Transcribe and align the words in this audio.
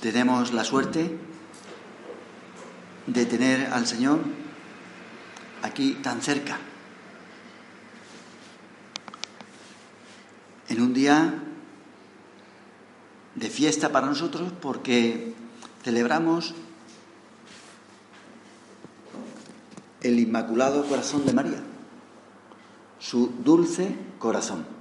tenemos 0.00 0.52
la 0.52 0.64
suerte 0.64 1.18
de 3.06 3.26
tener 3.26 3.66
al 3.72 3.86
Señor 3.86 4.20
aquí 5.62 5.94
tan 6.02 6.22
cerca. 6.22 6.58
En 10.68 10.80
un 10.80 10.94
día 10.94 11.34
de 13.34 13.50
fiesta 13.50 13.90
para 13.90 14.06
nosotros 14.06 14.52
porque 14.60 15.34
celebramos 15.82 16.54
el 20.00 20.18
Inmaculado 20.18 20.86
Corazón 20.86 21.26
de 21.26 21.32
María, 21.32 21.62
su 22.98 23.32
dulce 23.44 23.94
corazón. 24.18 24.79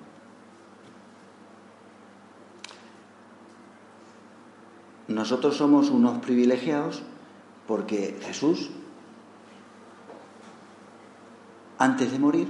Nosotros 5.10 5.58
somos 5.58 5.90
unos 5.90 6.20
privilegiados 6.20 7.02
porque 7.68 8.16
Jesús, 8.22 8.70
antes 11.80 12.12
de 12.12 12.20
morir, 12.20 12.48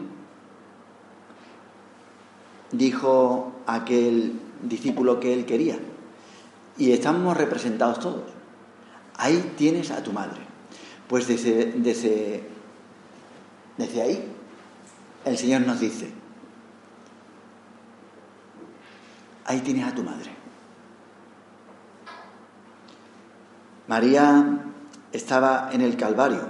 dijo 2.72 3.54
a 3.66 3.76
aquel 3.76 4.40
discípulo 4.62 5.22
que 5.22 5.34
él 5.34 5.46
quería, 5.46 5.80
y 6.78 6.92
estamos 6.92 7.38
representados 7.38 8.00
todos. 8.00 8.30
Ahí 9.16 9.54
tienes 9.58 9.92
a 9.92 10.04
tu 10.04 10.12
madre. 10.12 10.42
Pues 11.08 11.28
desde, 11.28 11.72
desde, 11.78 12.44
desde 13.78 14.02
ahí 14.02 14.32
el 15.24 15.38
Señor 15.38 15.62
nos 15.62 15.80
dice, 15.80 16.12
ahí 19.46 19.62
tienes 19.62 19.88
a 19.88 19.96
tu 19.96 20.04
madre. 20.04 20.39
María 23.90 24.60
estaba 25.12 25.72
en 25.74 25.82
el 25.82 25.98
Calvario 25.98 26.42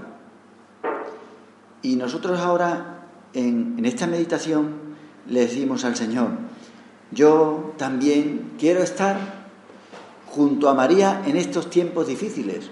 y 1.81 1.95
nosotros 1.95 2.37
ahora 2.41 3.05
en, 3.33 3.79
esta 3.85 4.07
meditación 4.07 4.73
le 5.25 5.39
decimos 5.39 5.85
al 5.85 5.95
Señor, 5.95 6.31
yo 7.11 7.75
también 7.77 8.55
quiero 8.59 8.83
estar 8.83 9.17
junto 10.27 10.67
a 10.67 10.73
María 10.73 11.21
en 11.25 11.37
estos 11.37 11.69
tiempos 11.69 12.07
difíciles 12.07 12.71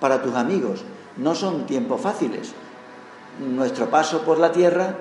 para 0.00 0.22
tus 0.22 0.34
amigos. 0.34 0.82
No 1.18 1.34
son 1.34 1.66
tiempos 1.66 2.00
fáciles. 2.00 2.54
Nuestro 3.54 3.90
paso 3.90 4.22
por 4.22 4.38
la 4.38 4.50
tierra 4.50 4.96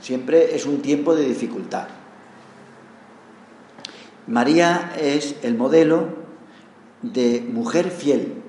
siempre 0.00 0.56
es 0.56 0.66
un 0.66 0.82
tiempo 0.82 1.14
de 1.14 1.24
dificultad. 1.24 1.86
María 4.26 4.92
es 4.98 5.36
el 5.44 5.56
modelo 5.56 6.18
de 7.02 7.46
mujer 7.48 7.90
fiel 7.90 8.39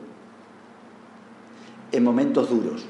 en 1.92 2.04
momentos 2.04 2.50
duros. 2.50 2.86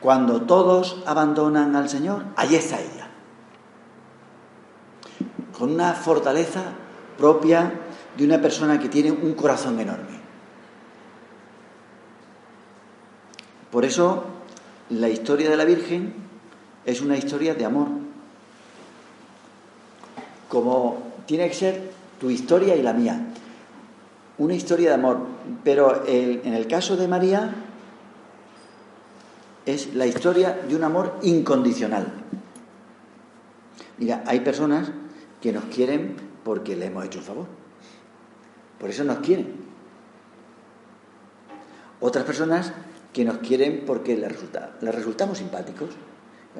Cuando 0.00 0.42
todos 0.42 1.02
abandonan 1.06 1.76
al 1.76 1.88
Señor, 1.88 2.24
allí 2.36 2.56
está 2.56 2.80
ella. 2.80 3.08
Con 5.56 5.70
una 5.70 5.92
fortaleza 5.92 6.62
propia 7.16 7.72
de 8.16 8.24
una 8.24 8.40
persona 8.40 8.80
que 8.80 8.88
tiene 8.88 9.12
un 9.12 9.34
corazón 9.34 9.78
enorme. 9.78 10.20
Por 13.70 13.84
eso 13.84 14.24
la 14.90 15.08
historia 15.08 15.48
de 15.48 15.56
la 15.56 15.64
Virgen 15.64 16.14
es 16.84 17.00
una 17.00 17.16
historia 17.16 17.54
de 17.54 17.64
amor. 17.64 17.88
Como 20.48 20.98
tiene 21.26 21.48
que 21.48 21.54
ser 21.54 21.90
tu 22.20 22.28
historia 22.28 22.74
y 22.74 22.82
la 22.82 22.92
mía. 22.92 23.28
Una 24.36 24.54
historia 24.54 24.88
de 24.88 24.94
amor. 24.94 25.20
Pero 25.62 26.02
en 26.06 26.52
el 26.52 26.66
caso 26.66 26.96
de 26.96 27.06
María 27.06 27.54
es 29.66 29.94
la 29.94 30.06
historia 30.06 30.60
de 30.68 30.74
un 30.74 30.84
amor 30.84 31.18
incondicional. 31.22 32.06
Mira, 33.98 34.24
hay 34.26 34.40
personas 34.40 34.90
que 35.40 35.52
nos 35.52 35.64
quieren 35.66 36.16
porque 36.44 36.76
le 36.76 36.86
hemos 36.86 37.04
hecho 37.04 37.18
un 37.20 37.24
favor. 37.24 37.46
Por 38.78 38.90
eso 38.90 39.04
nos 39.04 39.18
quieren. 39.18 39.54
Otras 42.00 42.24
personas 42.24 42.72
que 43.12 43.24
nos 43.24 43.38
quieren 43.38 43.84
porque 43.86 44.16
les, 44.16 44.30
resulta, 44.30 44.76
resultamos 44.80 45.38
simpáticos. 45.38 45.90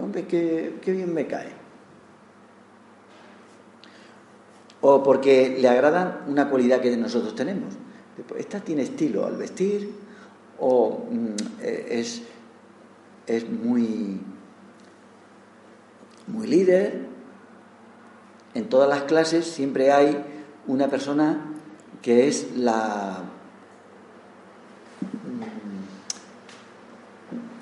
Hombre, 0.00 0.26
qué, 0.26 0.78
qué 0.82 0.92
bien 0.92 1.12
me 1.12 1.26
cae. 1.26 1.50
O 4.80 5.02
porque 5.02 5.56
le 5.60 5.68
agradan 5.68 6.20
una 6.28 6.48
cualidad 6.48 6.80
que 6.80 6.96
nosotros 6.96 7.34
tenemos. 7.34 7.74
Esta 8.36 8.60
tiene 8.60 8.82
estilo 8.82 9.26
al 9.26 9.36
vestir, 9.36 9.90
o 10.58 11.06
mm, 11.10 11.26
eh, 11.60 11.86
es, 11.90 12.22
es 13.26 13.48
muy, 13.48 14.20
muy 16.26 16.46
líder. 16.46 17.06
En 18.54 18.68
todas 18.68 18.88
las 18.88 19.02
clases 19.02 19.46
siempre 19.46 19.92
hay 19.92 20.24
una 20.66 20.88
persona 20.88 21.40
que 22.02 22.28
es 22.28 22.56
la, 22.56 23.22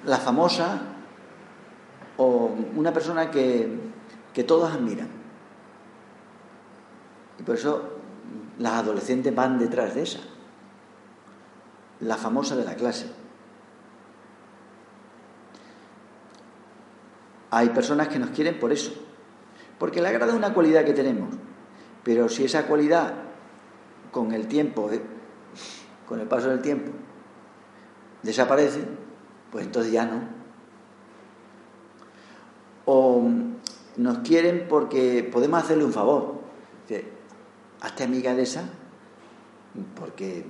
la 0.05 0.19
famosa 0.19 0.83
o 2.17 2.51
una 2.77 2.93
persona 2.93 3.31
que, 3.31 3.79
que 4.35 4.45
todos 4.45 4.73
admiran. 4.73 5.09
Y 7.39 7.43
por 7.43 7.55
eso 7.55 8.01
las 8.59 8.75
adolescentes 8.75 9.35
van 9.35 9.59
detrás 9.59 9.95
de 9.95 10.03
esa, 10.03 10.21
la 12.01 12.17
famosa 12.17 12.57
de 12.57 12.65
la 12.65 12.75
clase. 12.75 13.20
Hay 17.51 17.71
personas 17.71 18.09
que 18.09 18.19
nos 18.19 18.31
quieren 18.31 18.59
por 18.59 18.73
eso, 18.73 18.93
porque 19.79 20.01
le 20.01 20.09
agrada 20.09 20.35
una 20.35 20.55
cualidad 20.55 20.85
que 20.85 20.93
tenemos, 20.93 21.35
pero 22.05 22.29
si 22.29 22.45
esa 22.45 22.67
cualidad 22.67 23.15
con 24.11 24.33
el 24.33 24.47
tiempo, 24.47 24.89
con 26.07 26.21
el 26.21 26.29
paso 26.29 26.49
del 26.49 26.63
tiempo, 26.63 26.93
desaparece, 28.23 28.85
pues 29.51 29.67
entonces 29.67 29.93
ya 29.93 30.07
no. 30.07 30.21
O 32.85 33.29
nos 33.97 34.19
quieren 34.19 34.67
porque 34.69 35.29
podemos 35.31 35.63
hacerle 35.63 35.85
un 35.85 35.93
favor. 35.93 36.41
Hazte 37.81 38.05
amiga 38.05 38.35
de 38.35 38.43
esa 38.43 38.65
porque 39.95 40.45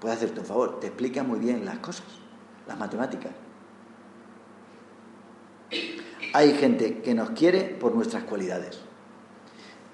puede 0.00 0.14
hacerte 0.14 0.40
un 0.40 0.46
favor. 0.46 0.80
Te 0.80 0.88
explica 0.88 1.22
muy 1.22 1.38
bien 1.38 1.64
las 1.64 1.78
cosas, 1.78 2.06
las 2.66 2.78
matemáticas. 2.78 3.32
Hay 6.32 6.54
gente 6.54 7.00
que 7.00 7.14
nos 7.14 7.30
quiere 7.30 7.62
por 7.64 7.94
nuestras 7.94 8.24
cualidades. 8.24 8.80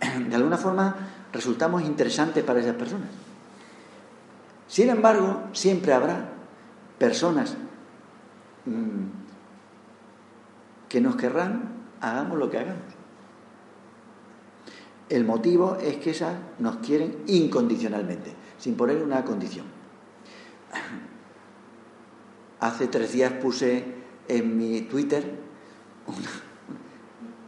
De 0.28 0.34
alguna 0.34 0.58
forma 0.58 0.96
resultamos 1.32 1.82
interesantes 1.82 2.42
para 2.44 2.60
esas 2.60 2.74
personas. 2.74 3.08
Sin 4.66 4.88
embargo, 4.88 5.44
siempre 5.52 5.92
habrá 5.92 6.30
personas 6.98 7.56
mm, 8.64 9.04
que 10.88 11.00
nos 11.00 11.16
querrán, 11.16 11.86
hagamos 12.00 12.38
lo 12.38 12.50
que 12.50 12.58
hagamos. 12.58 12.92
El 15.08 15.24
motivo 15.24 15.76
es 15.76 15.98
que 15.98 16.10
esas 16.10 16.34
nos 16.58 16.76
quieren 16.78 17.18
incondicionalmente, 17.26 18.32
sin 18.56 18.76
poner 18.76 19.02
una 19.02 19.24
condición. 19.24 19.66
Hace 22.60 22.86
tres 22.86 23.12
días 23.12 23.32
puse 23.32 23.84
en 24.28 24.56
mi 24.56 24.82
Twitter 24.82 25.41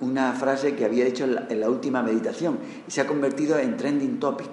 una, 0.00 0.32
frase 0.32 0.74
que 0.74 0.84
había 0.84 1.04
dicho 1.04 1.24
en 1.24 1.60
la, 1.60 1.68
última 1.68 2.02
meditación 2.02 2.58
y 2.86 2.90
se 2.90 3.00
ha 3.00 3.06
convertido 3.06 3.58
en 3.58 3.76
trending 3.76 4.20
topic. 4.20 4.50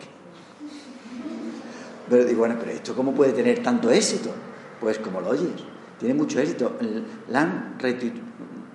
Pero 2.10 2.26
digo, 2.26 2.40
bueno, 2.40 2.56
pero 2.60 2.72
esto 2.72 2.96
cómo 2.96 3.14
puede 3.14 3.34
tener 3.34 3.64
tanto 3.64 3.90
éxito? 3.90 4.32
Pues 4.80 5.00
como 5.00 5.22
lo 5.22 5.30
oyes, 5.30 5.64
tiene 6.00 6.14
mucho 6.14 6.40
éxito. 6.40 6.78
La 7.30 7.42
han 7.42 7.78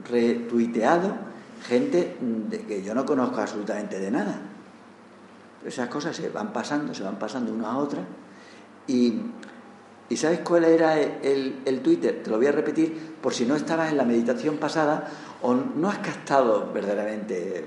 retuiteado 0.09 1.17
gente 1.67 2.17
de 2.21 2.61
que 2.63 2.83
yo 2.83 2.95
no 2.95 3.05
conozco 3.05 3.41
absolutamente 3.41 3.99
de 3.99 4.11
nada. 4.11 4.39
esas 5.65 5.89
cosas 5.89 6.15
se 6.15 6.29
van 6.29 6.53
pasando, 6.53 6.95
se 6.95 7.03
van 7.03 7.19
pasando 7.19 7.53
una 7.53 7.73
a 7.73 7.79
otra. 7.79 8.03
Y, 8.87 9.21
¿y 10.09 10.17
sabes 10.17 10.41
cuál 10.41 10.65
era 10.65 11.01
el, 11.01 11.63
el 11.65 11.81
Twitter? 11.81 12.23
Te 12.23 12.31
lo 12.31 12.37
voy 12.37 12.47
a 12.47 12.53
repetir 12.53 13.17
por 13.21 13.35
si 13.35 13.45
no 13.45 13.57
estabas 13.57 13.91
en 13.91 13.97
la 13.97 14.05
meditación 14.05 14.59
pasada 14.59 15.09
o 15.43 15.55
no 15.55 15.89
has 15.89 15.99
captado 15.99 16.73
verdaderamente. 16.73 17.65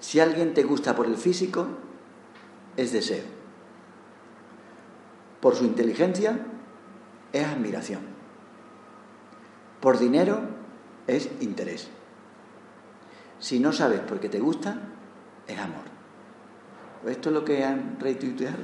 Si 0.00 0.18
alguien 0.18 0.54
te 0.54 0.62
gusta 0.62 0.96
por 0.96 1.06
el 1.06 1.16
físico, 1.16 1.66
es 2.76 2.92
deseo. 2.92 3.24
Por 5.40 5.54
su 5.54 5.64
inteligencia, 5.64 6.38
es 7.32 7.46
admiración. 7.46 8.00
Por 9.80 9.98
dinero, 9.98 10.40
es 11.06 11.30
interés. 11.40 11.88
Si 13.38 13.58
no 13.58 13.72
sabes 13.72 14.00
por 14.00 14.20
qué 14.20 14.28
te 14.28 14.38
gusta, 14.38 14.78
es 15.46 15.58
amor. 15.58 15.89
Esto 17.06 17.30
es 17.30 17.34
lo 17.34 17.44
que 17.44 17.64
han 17.64 17.96
retuiteado. 17.98 18.58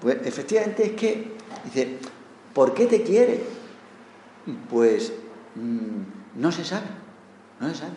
Pues 0.00 0.18
efectivamente 0.24 0.86
es 0.86 0.92
que, 0.92 1.32
dice, 1.64 1.98
¿por 2.54 2.74
qué 2.74 2.86
te 2.86 3.02
quiere? 3.02 3.42
Pues 4.70 5.12
mm, 5.54 6.40
no 6.40 6.52
se 6.52 6.64
sabe, 6.64 6.86
no 7.60 7.68
se 7.68 7.74
sabe. 7.74 7.92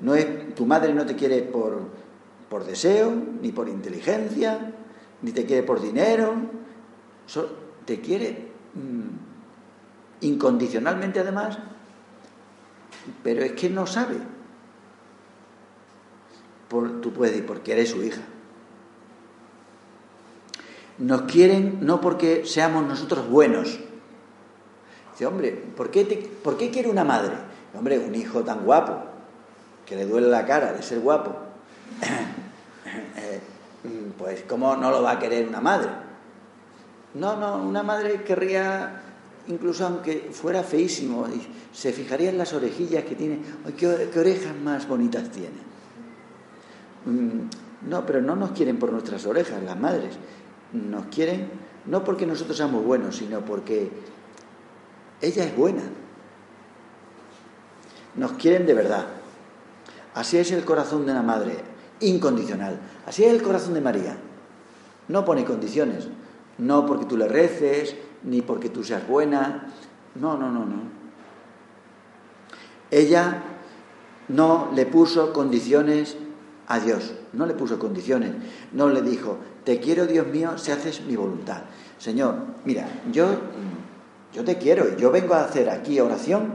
No 0.00 0.14
es, 0.14 0.54
tu 0.54 0.66
madre 0.66 0.92
no 0.92 1.06
te 1.06 1.16
quiere 1.16 1.42
por, 1.42 1.80
por 2.48 2.64
deseo, 2.64 3.12
ni 3.40 3.50
por 3.50 3.68
inteligencia, 3.68 4.72
ni 5.22 5.32
te 5.32 5.46
quiere 5.46 5.62
por 5.62 5.80
dinero, 5.80 6.34
te 7.84 8.00
quiere 8.00 8.48
mm, 8.74 10.26
incondicionalmente 10.26 11.20
además, 11.20 11.58
pero 13.22 13.42
es 13.42 13.52
que 13.52 13.70
no 13.70 13.86
sabe. 13.86 14.33
Tú 17.00 17.12
puedes 17.12 17.34
decir, 17.34 17.46
porque 17.46 17.72
eres 17.72 17.90
su 17.90 18.02
hija. 18.02 18.22
Nos 20.98 21.22
quieren 21.22 21.78
no 21.80 22.00
porque 22.00 22.44
seamos 22.44 22.86
nosotros 22.86 23.28
buenos. 23.28 23.78
Dice, 25.12 25.26
hombre, 25.26 25.52
¿por 25.52 25.90
qué, 25.90 26.30
¿por 26.42 26.56
qué 26.56 26.70
quiere 26.70 26.88
una 26.88 27.04
madre? 27.04 27.34
Hombre, 27.76 27.98
un 27.98 28.14
hijo 28.14 28.42
tan 28.42 28.64
guapo, 28.64 28.98
que 29.86 29.96
le 29.96 30.06
duele 30.06 30.28
la 30.28 30.44
cara 30.46 30.72
de 30.72 30.82
ser 30.82 31.00
guapo. 31.00 31.34
Pues, 34.16 34.42
¿cómo 34.48 34.74
no 34.76 34.90
lo 34.90 35.02
va 35.02 35.10
a 35.10 35.18
querer 35.18 35.46
una 35.46 35.60
madre? 35.60 35.90
No, 37.12 37.36
no, 37.36 37.56
una 37.62 37.82
madre 37.82 38.22
querría, 38.22 39.02
incluso 39.48 39.84
aunque 39.84 40.30
fuera 40.32 40.62
feísimo, 40.62 41.26
se 41.72 41.92
fijaría 41.92 42.30
en 42.30 42.38
las 42.38 42.54
orejillas 42.54 43.04
que 43.04 43.14
tiene. 43.14 43.40
qué, 43.76 44.08
qué 44.10 44.18
orejas 44.18 44.56
más 44.56 44.88
bonitas 44.88 45.28
tiene! 45.28 45.73
Mm, 47.04 47.88
no, 47.88 48.06
pero 48.06 48.20
no 48.20 48.36
nos 48.36 48.52
quieren 48.52 48.78
por 48.78 48.92
nuestras 48.92 49.26
orejas, 49.26 49.62
las 49.62 49.78
madres. 49.78 50.16
Nos 50.72 51.06
quieren 51.06 51.48
no 51.86 52.02
porque 52.02 52.26
nosotros 52.26 52.56
seamos 52.56 52.84
buenos, 52.84 53.16
sino 53.16 53.40
porque 53.40 53.90
ella 55.20 55.44
es 55.44 55.56
buena. 55.56 55.82
Nos 58.16 58.32
quieren 58.32 58.66
de 58.66 58.74
verdad. 58.74 59.06
Así 60.14 60.38
es 60.38 60.52
el 60.52 60.64
corazón 60.64 61.04
de 61.04 61.12
una 61.12 61.22
madre, 61.22 61.56
incondicional. 62.00 62.80
Así 63.06 63.24
es 63.24 63.32
el 63.32 63.42
corazón 63.42 63.74
de 63.74 63.80
María. 63.80 64.16
No 65.08 65.24
pone 65.24 65.44
condiciones. 65.44 66.08
No 66.56 66.86
porque 66.86 67.06
tú 67.06 67.16
le 67.16 67.28
reces, 67.28 67.96
ni 68.22 68.40
porque 68.40 68.68
tú 68.68 68.84
seas 68.84 69.06
buena. 69.06 69.72
No, 70.14 70.38
no, 70.38 70.50
no, 70.50 70.64
no. 70.64 70.94
Ella 72.90 73.42
no 74.28 74.70
le 74.74 74.86
puso 74.86 75.32
condiciones 75.32 76.16
a 76.66 76.80
Dios, 76.80 77.14
no 77.32 77.46
le 77.46 77.54
puso 77.54 77.78
condiciones. 77.78 78.32
No 78.72 78.88
le 78.88 79.02
dijo, 79.02 79.38
te 79.64 79.80
quiero 79.80 80.06
Dios 80.06 80.26
mío 80.26 80.56
si 80.58 80.70
haces 80.70 81.02
mi 81.02 81.16
voluntad. 81.16 81.62
Señor, 81.98 82.36
mira, 82.64 82.86
yo, 83.12 83.26
yo 84.32 84.44
te 84.44 84.56
quiero, 84.56 84.96
yo 84.96 85.10
vengo 85.10 85.34
a 85.34 85.44
hacer 85.44 85.70
aquí 85.70 86.00
oración 86.00 86.52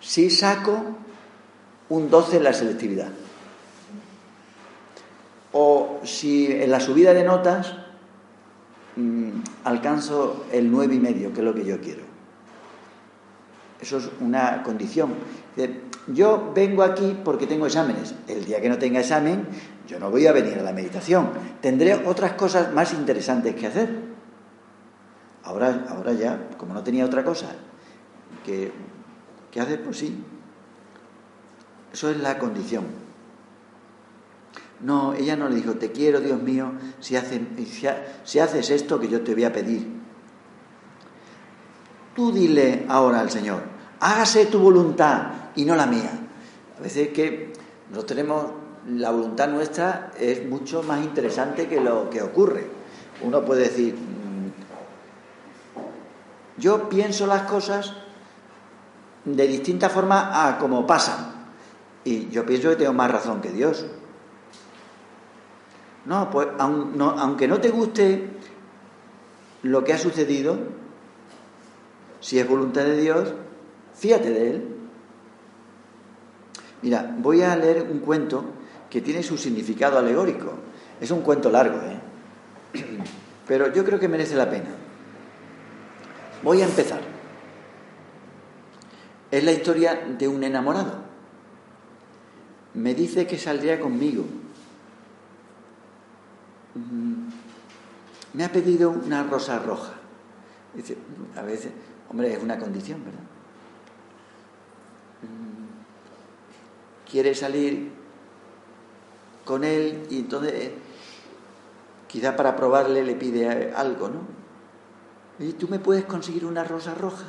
si 0.00 0.30
saco 0.30 0.82
un 1.88 2.10
12 2.10 2.38
en 2.38 2.44
la 2.44 2.52
selectividad. 2.52 3.08
O 5.52 6.00
si 6.04 6.50
en 6.50 6.70
la 6.70 6.80
subida 6.80 7.14
de 7.14 7.24
notas 7.24 7.74
mm, 8.96 9.30
alcanzo 9.64 10.44
el 10.52 10.70
nueve 10.70 10.94
y 10.94 11.00
medio, 11.00 11.32
que 11.32 11.40
es 11.40 11.44
lo 11.44 11.54
que 11.54 11.64
yo 11.64 11.80
quiero. 11.80 12.02
Eso 13.80 13.98
es 13.98 14.08
una 14.20 14.62
condición. 14.62 15.14
Yo 16.08 16.52
vengo 16.54 16.82
aquí 16.82 17.18
porque 17.24 17.46
tengo 17.46 17.66
exámenes. 17.66 18.14
El 18.28 18.44
día 18.44 18.60
que 18.60 18.68
no 18.68 18.78
tenga 18.78 19.00
examen, 19.00 19.46
yo 19.86 19.98
no 19.98 20.10
voy 20.10 20.26
a 20.26 20.32
venir 20.32 20.58
a 20.58 20.62
la 20.62 20.72
meditación. 20.72 21.30
Tendré 21.60 21.94
otras 22.06 22.32
cosas 22.34 22.72
más 22.72 22.92
interesantes 22.92 23.54
que 23.54 23.66
hacer. 23.66 24.06
Ahora, 25.42 25.86
ahora 25.88 26.12
ya, 26.12 26.48
como 26.58 26.74
no 26.74 26.82
tenía 26.82 27.04
otra 27.04 27.24
cosa 27.24 27.48
que, 28.44 28.72
que 29.50 29.60
hacer, 29.60 29.82
pues 29.82 29.98
sí. 29.98 30.24
Eso 31.92 32.10
es 32.10 32.18
la 32.18 32.38
condición. 32.38 32.84
No, 34.80 35.14
ella 35.14 35.36
no 35.36 35.48
le 35.48 35.56
dijo, 35.56 35.74
te 35.74 35.90
quiero, 35.90 36.20
Dios 36.20 36.42
mío, 36.42 36.72
si, 37.00 37.16
si 38.24 38.38
haces 38.38 38.70
esto 38.70 39.00
que 39.00 39.08
yo 39.08 39.22
te 39.22 39.34
voy 39.34 39.44
a 39.44 39.52
pedir. 39.52 39.96
Tú 42.14 42.32
dile 42.32 42.84
ahora 42.88 43.20
al 43.20 43.30
Señor, 43.30 43.62
hágase 44.00 44.46
tu 44.46 44.58
voluntad 44.58 45.28
y 45.54 45.64
no 45.64 45.74
la 45.76 45.86
mía. 45.86 46.10
A 46.78 46.82
veces 46.82 47.08
que 47.08 47.52
nosotros 47.90 48.06
tenemos 48.06 48.44
la 48.88 49.10
voluntad 49.10 49.48
nuestra 49.48 50.12
es 50.18 50.46
mucho 50.46 50.82
más 50.82 51.02
interesante 51.04 51.68
que 51.68 51.80
lo 51.80 52.08
que 52.10 52.22
ocurre. 52.22 52.66
Uno 53.22 53.44
puede 53.44 53.62
decir, 53.62 53.94
mm, 53.94 54.50
yo 56.60 56.88
pienso 56.88 57.26
las 57.26 57.42
cosas 57.42 57.94
de 59.24 59.46
distinta 59.46 59.88
forma 59.88 60.48
a 60.48 60.58
como 60.58 60.86
pasan. 60.86 61.34
Y 62.04 62.28
yo 62.28 62.46
pienso 62.46 62.68
que 62.70 62.76
tengo 62.76 62.92
más 62.92 63.10
razón 63.10 63.40
que 63.40 63.50
Dios. 63.50 63.86
No, 66.04 66.30
pues 66.30 66.46
aunque 66.58 67.48
no 67.48 67.60
te 67.60 67.70
guste 67.70 68.30
lo 69.62 69.82
que 69.82 69.92
ha 69.92 69.98
sucedido, 69.98 70.56
si 72.20 72.38
es 72.38 72.48
voluntad 72.48 72.82
de 72.82 72.96
Dios, 73.00 73.34
fíjate 73.96 74.30
de 74.30 74.50
Él. 74.50 74.76
Mira, 76.82 77.14
voy 77.18 77.42
a 77.42 77.56
leer 77.56 77.82
un 77.90 78.00
cuento 78.00 78.44
que 78.90 79.00
tiene 79.00 79.22
su 79.22 79.36
significado 79.36 79.98
alegórico. 79.98 80.52
Es 81.00 81.10
un 81.10 81.22
cuento 81.22 81.50
largo, 81.50 81.78
¿eh? 81.78 81.98
pero 83.48 83.72
yo 83.72 83.84
creo 83.84 83.98
que 83.98 84.08
merece 84.08 84.36
la 84.36 84.48
pena. 84.48 84.70
Voy 86.42 86.62
a 86.62 86.66
empezar. 86.66 87.00
Es 89.30 89.42
la 89.42 89.52
historia 89.52 90.06
de 90.18 90.28
un 90.28 90.44
enamorado. 90.44 91.06
Me 92.74 92.94
dice 92.94 93.26
que 93.26 93.38
saldría 93.38 93.80
conmigo. 93.80 94.24
Mm, 96.74 97.28
me 98.34 98.44
ha 98.44 98.52
pedido 98.52 98.90
una 98.90 99.24
rosa 99.24 99.58
roja. 99.58 99.94
Dice, 100.74 100.96
a 101.36 101.42
veces, 101.42 101.72
hombre, 102.10 102.34
es 102.34 102.42
una 102.42 102.58
condición, 102.58 103.02
¿verdad? 103.04 103.35
Quiere 107.10 107.34
salir 107.34 107.92
con 109.44 109.64
él 109.64 110.06
y 110.10 110.20
entonces 110.20 110.72
quizá 112.08 112.36
para 112.36 112.56
probarle 112.56 113.04
le 113.04 113.14
pide 113.14 113.72
algo, 113.72 114.08
¿no? 114.08 114.20
¿Y 115.38 115.52
tú 115.52 115.68
me 115.68 115.78
puedes 115.78 116.04
conseguir 116.04 116.44
una 116.44 116.64
rosa 116.64 116.94
roja? 116.94 117.26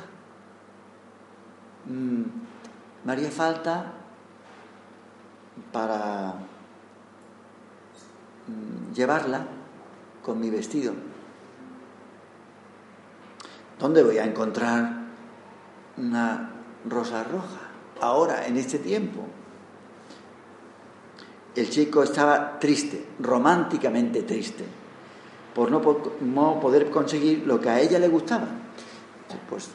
Mm, 1.86 2.22
me 3.04 3.12
haría 3.12 3.30
falta 3.30 3.92
para 5.72 6.34
mm, 8.46 8.94
llevarla 8.94 9.46
con 10.22 10.40
mi 10.40 10.50
vestido. 10.50 10.94
¿Dónde 13.78 14.02
voy 14.02 14.18
a 14.18 14.24
encontrar 14.24 14.90
una 15.96 16.50
rosa 16.84 17.22
roja? 17.24 17.67
Ahora, 18.00 18.46
en 18.46 18.56
este 18.56 18.78
tiempo 18.78 19.24
el 21.56 21.70
chico 21.70 22.02
estaba 22.02 22.58
triste, 22.60 23.04
románticamente 23.18 24.22
triste, 24.22 24.64
por 25.54 25.72
no, 25.72 26.60
poder 26.60 26.90
conseguir 26.90 27.44
lo 27.46 27.60
que 27.60 27.68
a 27.68 27.80
ella 27.80 27.98
le 27.98 28.08
gustaba. 28.08 28.46
Pues 29.48 29.70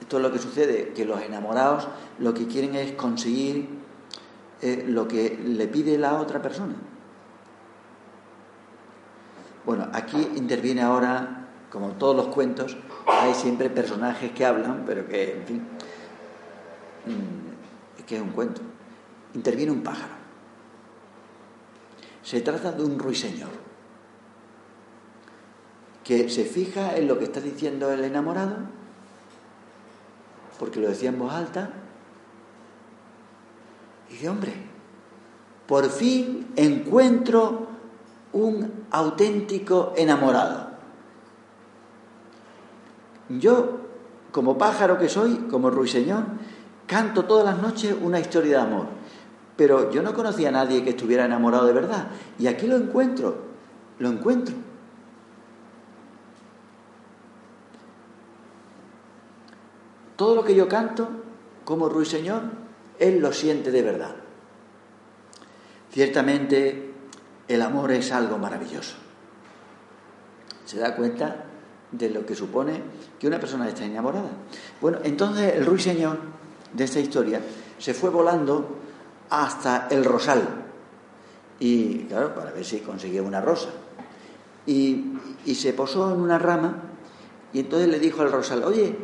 esto 0.00 0.16
es 0.16 0.22
lo 0.22 0.32
que 0.32 0.38
sucede, 0.38 0.92
que 0.94 1.04
los 1.04 1.20
enamorados 1.22 1.86
lo 2.18 2.34
que 2.34 2.46
quieren 2.46 2.74
es 2.74 2.92
conseguir 2.92 3.68
eh, 4.60 4.84
lo 4.88 5.06
que 5.06 5.38
le 5.40 5.68
pide 5.68 5.98
la 5.98 6.14
otra 6.14 6.42
persona. 6.42 6.74
Bueno, 9.64 9.88
aquí 9.92 10.16
interviene 10.34 10.82
ahora, 10.82 11.46
como 11.70 11.90
todos 11.90 12.16
los 12.16 12.28
cuentos, 12.28 12.76
hay 13.06 13.34
siempre 13.34 13.70
personajes 13.70 14.32
que 14.32 14.44
hablan, 14.44 14.82
pero 14.84 15.06
que, 15.06 15.36
en 15.36 15.46
fin, 15.46 15.68
que 18.08 18.16
es 18.16 18.22
un 18.22 18.30
cuento. 18.30 18.62
Interviene 19.34 19.70
un 19.70 19.82
pájaro. 19.82 20.14
Se 22.22 22.40
trata 22.40 22.72
de 22.72 22.82
un 22.82 22.98
ruiseñor 22.98 23.50
que 26.02 26.30
se 26.30 26.44
fija 26.44 26.96
en 26.96 27.06
lo 27.06 27.18
que 27.18 27.24
está 27.24 27.40
diciendo 27.40 27.92
el 27.92 28.02
enamorado, 28.02 28.56
porque 30.58 30.80
lo 30.80 30.88
decía 30.88 31.10
en 31.10 31.18
voz 31.18 31.32
alta, 31.32 31.70
y 34.08 34.12
dice, 34.14 34.28
hombre, 34.30 34.54
por 35.66 35.90
fin 35.90 36.48
encuentro 36.56 37.66
un 38.32 38.86
auténtico 38.90 39.92
enamorado. 39.98 40.70
Yo, 43.28 43.80
como 44.32 44.56
pájaro 44.56 44.98
que 44.98 45.10
soy, 45.10 45.34
como 45.50 45.68
ruiseñor, 45.68 46.24
canto 46.88 47.24
todas 47.26 47.44
las 47.44 47.62
noches 47.62 47.94
una 48.02 48.18
historia 48.18 48.56
de 48.56 48.62
amor 48.62 48.98
pero 49.58 49.90
yo 49.90 50.04
no 50.04 50.14
conocía 50.14 50.50
a 50.50 50.52
nadie 50.52 50.84
que 50.84 50.90
estuviera 50.90 51.24
enamorado 51.24 51.66
de 51.66 51.72
verdad. 51.72 52.06
Y 52.38 52.46
aquí 52.46 52.68
lo 52.68 52.76
encuentro, 52.76 53.38
lo 53.98 54.08
encuentro. 54.08 54.54
Todo 60.14 60.36
lo 60.36 60.44
que 60.44 60.54
yo 60.54 60.68
canto 60.68 61.08
como 61.64 61.88
ruiseñor, 61.88 62.42
él 63.00 63.18
lo 63.18 63.32
siente 63.32 63.72
de 63.72 63.82
verdad. 63.82 64.14
Ciertamente 65.90 66.92
el 67.48 67.60
amor 67.62 67.90
es 67.90 68.12
algo 68.12 68.38
maravilloso. 68.38 68.94
Se 70.66 70.78
da 70.78 70.94
cuenta 70.94 71.46
de 71.90 72.10
lo 72.10 72.24
que 72.24 72.36
supone 72.36 72.80
que 73.18 73.26
una 73.26 73.40
persona 73.40 73.66
está 73.66 73.84
enamorada. 73.84 74.30
Bueno, 74.80 74.98
entonces 75.02 75.56
el 75.56 75.66
ruiseñor 75.66 76.18
de 76.72 76.84
esta 76.84 77.00
historia 77.00 77.40
se 77.78 77.94
fue 77.94 78.10
volando 78.10 78.76
hasta 79.30 79.88
el 79.90 80.04
rosal. 80.04 80.42
Y 81.60 82.04
claro, 82.04 82.34
para 82.34 82.52
ver 82.52 82.64
si 82.64 82.80
conseguía 82.80 83.22
una 83.22 83.40
rosa. 83.40 83.70
Y, 84.66 85.12
y 85.44 85.54
se 85.54 85.72
posó 85.72 86.12
en 86.12 86.20
una 86.20 86.38
rama 86.38 86.82
y 87.52 87.60
entonces 87.60 87.88
le 87.88 87.98
dijo 87.98 88.22
al 88.22 88.30
rosal, 88.30 88.62
oye, 88.64 88.94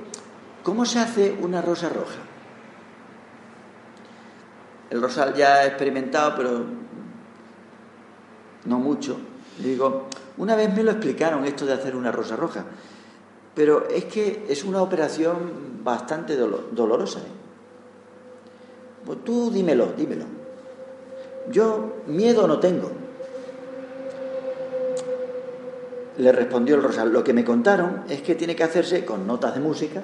¿cómo 0.63 0.85
se 0.85 0.99
hace 0.99 1.37
una 1.41 1.63
rosa 1.63 1.89
roja? 1.89 2.19
El 4.91 5.01
rosal 5.01 5.35
ya 5.35 5.55
ha 5.55 5.67
experimentado, 5.67 6.35
pero 6.37 6.65
no 8.67 8.79
mucho. 8.79 9.17
Le 9.61 9.69
digo, 9.69 10.09
una 10.37 10.57
vez 10.57 10.73
me 10.75 10.83
lo 10.83 10.91
explicaron 10.91 11.45
esto 11.45 11.65
de 11.65 11.73
hacer 11.73 11.97
una 11.97 12.13
rosa 12.13 12.37
roja, 12.37 12.65
pero 13.55 13.89
es 13.89 14.05
que 14.05 14.47
es 14.49 14.65
una 14.65 14.83
operación 14.83 15.81
bastante 15.83 16.37
dolorosa. 16.37 17.21
¿eh? 17.21 17.44
Pues 19.05 19.23
tú 19.25 19.51
dímelo, 19.51 19.93
dímelo. 19.97 20.25
Yo 21.51 22.03
miedo 22.07 22.47
no 22.49 22.59
tengo. 22.59 22.91
Le 26.17 26.33
respondió 26.33 26.77
el 26.77 26.83
rosal, 26.83 27.13
lo 27.13 27.25
que 27.25 27.33
me 27.33 27.45
contaron 27.45 28.05
es 28.09 28.23
que 28.23 28.35
tiene 28.35 28.55
que 28.55 28.63
hacerse 28.63 29.05
con 29.05 29.27
notas 29.27 29.55
de 29.55 29.61
música. 29.61 30.03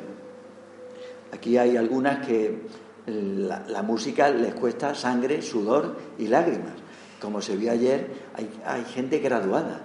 Aquí 1.33 1.57
hay 1.57 1.77
algunas 1.77 2.27
que 2.27 2.63
la, 3.07 3.83
música 3.83 4.29
les 4.29 4.55
cuesta 4.55 4.95
sangre, 4.95 5.41
sudor 5.41 5.97
y 6.19 6.27
lágrimas. 6.27 6.75
Como 7.21 7.41
se 7.41 7.57
vio 7.57 7.71
ayer, 7.71 8.09
hay, 8.65 8.85
gente 8.85 9.19
graduada, 9.19 9.83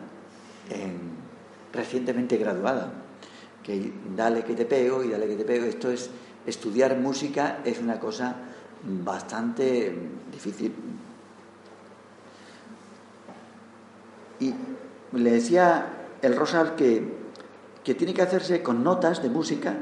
recientemente 1.71 2.37
graduada, 2.37 2.91
que 3.61 3.93
dale 4.15 4.43
que 4.43 4.55
te 4.55 4.65
pego 4.65 5.03
y 5.03 5.09
dale 5.09 5.27
que 5.27 5.35
te 5.35 5.45
pego. 5.45 5.65
Esto 5.65 5.91
es, 5.91 6.09
estudiar 6.47 6.97
música 6.97 7.59
es 7.65 7.79
una 7.79 7.99
cosa 7.99 8.35
bastante 8.83 9.95
difícil. 10.31 10.73
Y 14.39 14.53
le 15.13 15.31
decía 15.31 15.87
el 16.21 16.35
Rosal 16.35 16.75
que, 16.75 17.03
que 17.83 17.95
tiene 17.95 18.13
que 18.13 18.21
hacerse 18.21 18.61
con 18.61 18.83
notas 18.83 19.23
de 19.23 19.29
música 19.29 19.75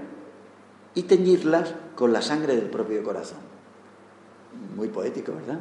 y 0.95 1.03
teñirlas 1.03 1.73
con 1.95 2.13
la 2.13 2.21
sangre 2.21 2.55
del 2.55 2.69
propio 2.69 3.03
corazón. 3.03 3.39
Muy 4.75 4.89
poético, 4.89 5.33
¿verdad? 5.33 5.59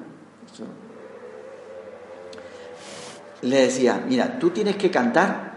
Le 3.43 3.63
decía, 3.63 4.05
mira, 4.07 4.39
tú 4.39 4.51
tienes 4.51 4.77
que 4.77 4.91
cantar, 4.91 5.55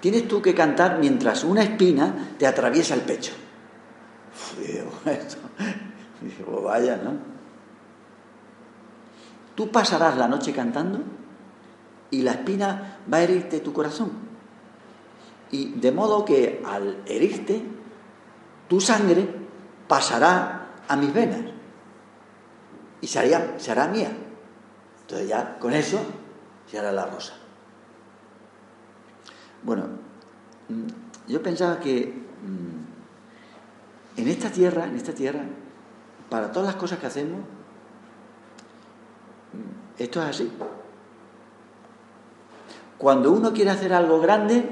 tienes 0.00 0.26
tú 0.28 0.42
que 0.42 0.54
cantar 0.54 0.98
mientras 0.98 1.44
una 1.44 1.62
espina 1.62 2.34
te 2.38 2.46
atraviesa 2.46 2.94
el 2.94 3.02
pecho. 3.02 3.32
Dice, 6.24 6.42
pues 6.42 6.62
vaya, 6.62 6.96
¿no? 6.96 7.12
Tú 9.54 9.70
pasarás 9.70 10.16
la 10.16 10.26
noche 10.26 10.52
cantando 10.52 11.00
y 12.10 12.22
la 12.22 12.32
espina 12.32 12.98
va 13.12 13.18
a 13.18 13.22
herirte 13.22 13.60
tu 13.60 13.72
corazón. 13.72 14.10
Y 15.50 15.72
de 15.74 15.92
modo 15.92 16.24
que 16.24 16.62
al 16.66 17.02
herirte, 17.06 17.62
tu 18.68 18.80
sangre 18.80 19.28
pasará 19.86 20.68
a 20.88 20.96
mis 20.96 21.12
venas 21.12 21.42
y 23.00 23.06
se 23.06 23.18
hará, 23.70 23.86
mía. 23.88 24.10
Entonces 25.02 25.28
ya 25.28 25.58
con 25.58 25.74
eso 25.74 26.00
se 26.66 26.78
hará 26.78 26.90
la 26.90 27.04
rosa. 27.04 27.34
Bueno, 29.62 29.84
mm, 30.68 31.30
yo 31.30 31.42
pensaba 31.42 31.78
que 31.78 32.06
mm, 32.06 32.84
en 34.20 34.28
esta 34.28 34.50
tierra, 34.50 34.86
en 34.86 34.96
esta 34.96 35.12
tierra, 35.12 35.44
para 36.28 36.52
todas 36.52 36.66
las 36.66 36.76
cosas 36.76 36.98
que 36.98 37.06
hacemos, 37.06 37.40
esto 39.98 40.22
es 40.22 40.28
así. 40.28 40.50
Cuando 42.98 43.32
uno 43.32 43.52
quiere 43.52 43.70
hacer 43.70 43.92
algo 43.92 44.20
grande, 44.20 44.68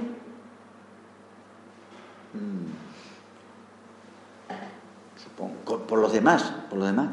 mm, 2.32 2.72
supongo, 5.22 5.86
por 5.86 5.98
los 5.98 6.12
demás, 6.12 6.52
por 6.68 6.78
los 6.78 6.88
demás, 6.88 7.10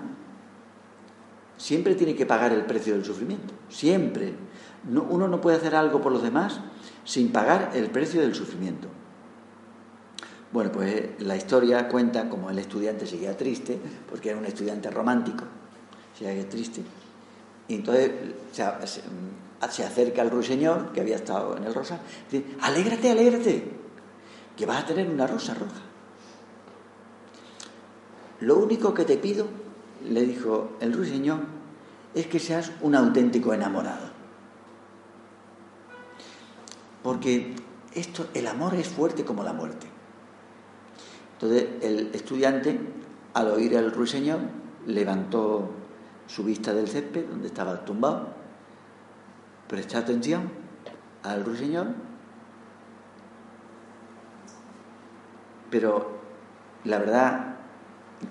siempre 1.58 1.96
tiene 1.96 2.16
que 2.16 2.26
pagar 2.26 2.54
el 2.54 2.66
precio 2.66 2.94
del 2.94 3.06
sufrimiento. 3.06 3.54
Siempre. 3.70 4.34
uno 4.88 5.28
no 5.28 5.42
puede 5.42 5.58
hacer 5.58 5.76
algo 5.76 6.02
por 6.02 6.12
los 6.12 6.24
demás 6.24 6.62
sin 7.04 7.34
pagar 7.34 7.72
el 7.74 7.90
precio 7.90 8.22
del 8.22 8.34
sufrimiento. 8.34 8.88
Bueno, 10.52 10.72
pues 10.72 11.10
la 11.20 11.36
historia 11.36 11.88
cuenta 11.88 12.28
como 12.28 12.50
el 12.50 12.58
estudiante 12.58 13.06
seguía 13.06 13.38
triste, 13.38 13.80
porque 14.10 14.30
era 14.30 14.40
un 14.40 14.46
estudiante 14.46 14.90
romántico, 14.90 15.44
seguía 16.18 16.48
triste. 16.50 16.82
Y 17.68 17.76
entonces 17.76 18.12
se, 18.52 18.64
acerca 19.84 20.24
al 20.24 20.32
ruiseñor, 20.32 20.92
que 20.92 21.02
había 21.02 21.18
estado 21.18 21.56
en 21.56 21.66
el 21.66 21.74
rosa, 21.74 22.00
y 22.32 22.38
dice, 22.38 22.56
alégrate, 22.62 23.12
alégrate, 23.12 23.64
que 24.58 24.66
vas 24.66 24.84
a 24.84 24.88
tener 24.88 25.08
una 25.08 25.28
rosa 25.28 25.54
roja. 25.54 25.82
Lo 28.40 28.58
único 28.58 28.94
que 28.96 29.06
te 29.06 29.18
pido, 29.18 29.46
le 30.04 30.22
dijo 30.22 30.72
el 30.80 30.94
ruiseñor, 30.94 31.42
es 32.16 32.26
que 32.26 32.40
seas 32.40 32.72
un 32.82 32.96
auténtico 32.96 33.54
enamorado. 33.54 34.10
Porque 37.04 37.54
esto, 37.94 38.28
el 38.34 38.48
amor 38.48 38.74
es 38.74 38.88
fuerte 38.88 39.24
como 39.24 39.44
la 39.44 39.54
muerte. 39.54 39.89
Entonces 41.42 41.70
el 41.82 42.12
estudiante, 42.14 42.78
al 43.34 43.48
oír 43.48 43.78
al 43.78 43.94
ruiseñor, 43.94 44.40
levantó 44.86 45.70
su 46.28 46.44
vista 46.44 46.74
del 46.74 46.90
césped, 46.90 47.30
donde 47.30 47.48
estaba 47.48 47.86
tumbado, 47.86 48.28
prestó 49.70 50.00
atención 50.00 50.52
al 51.24 51.46
ruiseñor, 51.46 51.88
pero 55.72 56.20
la 56.84 57.00
verdad 57.00 57.56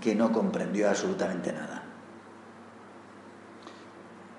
que 0.03 0.15
no 0.15 0.31
comprendió 0.31 0.91
absolutamente 0.91 1.50
nada. 1.50 1.85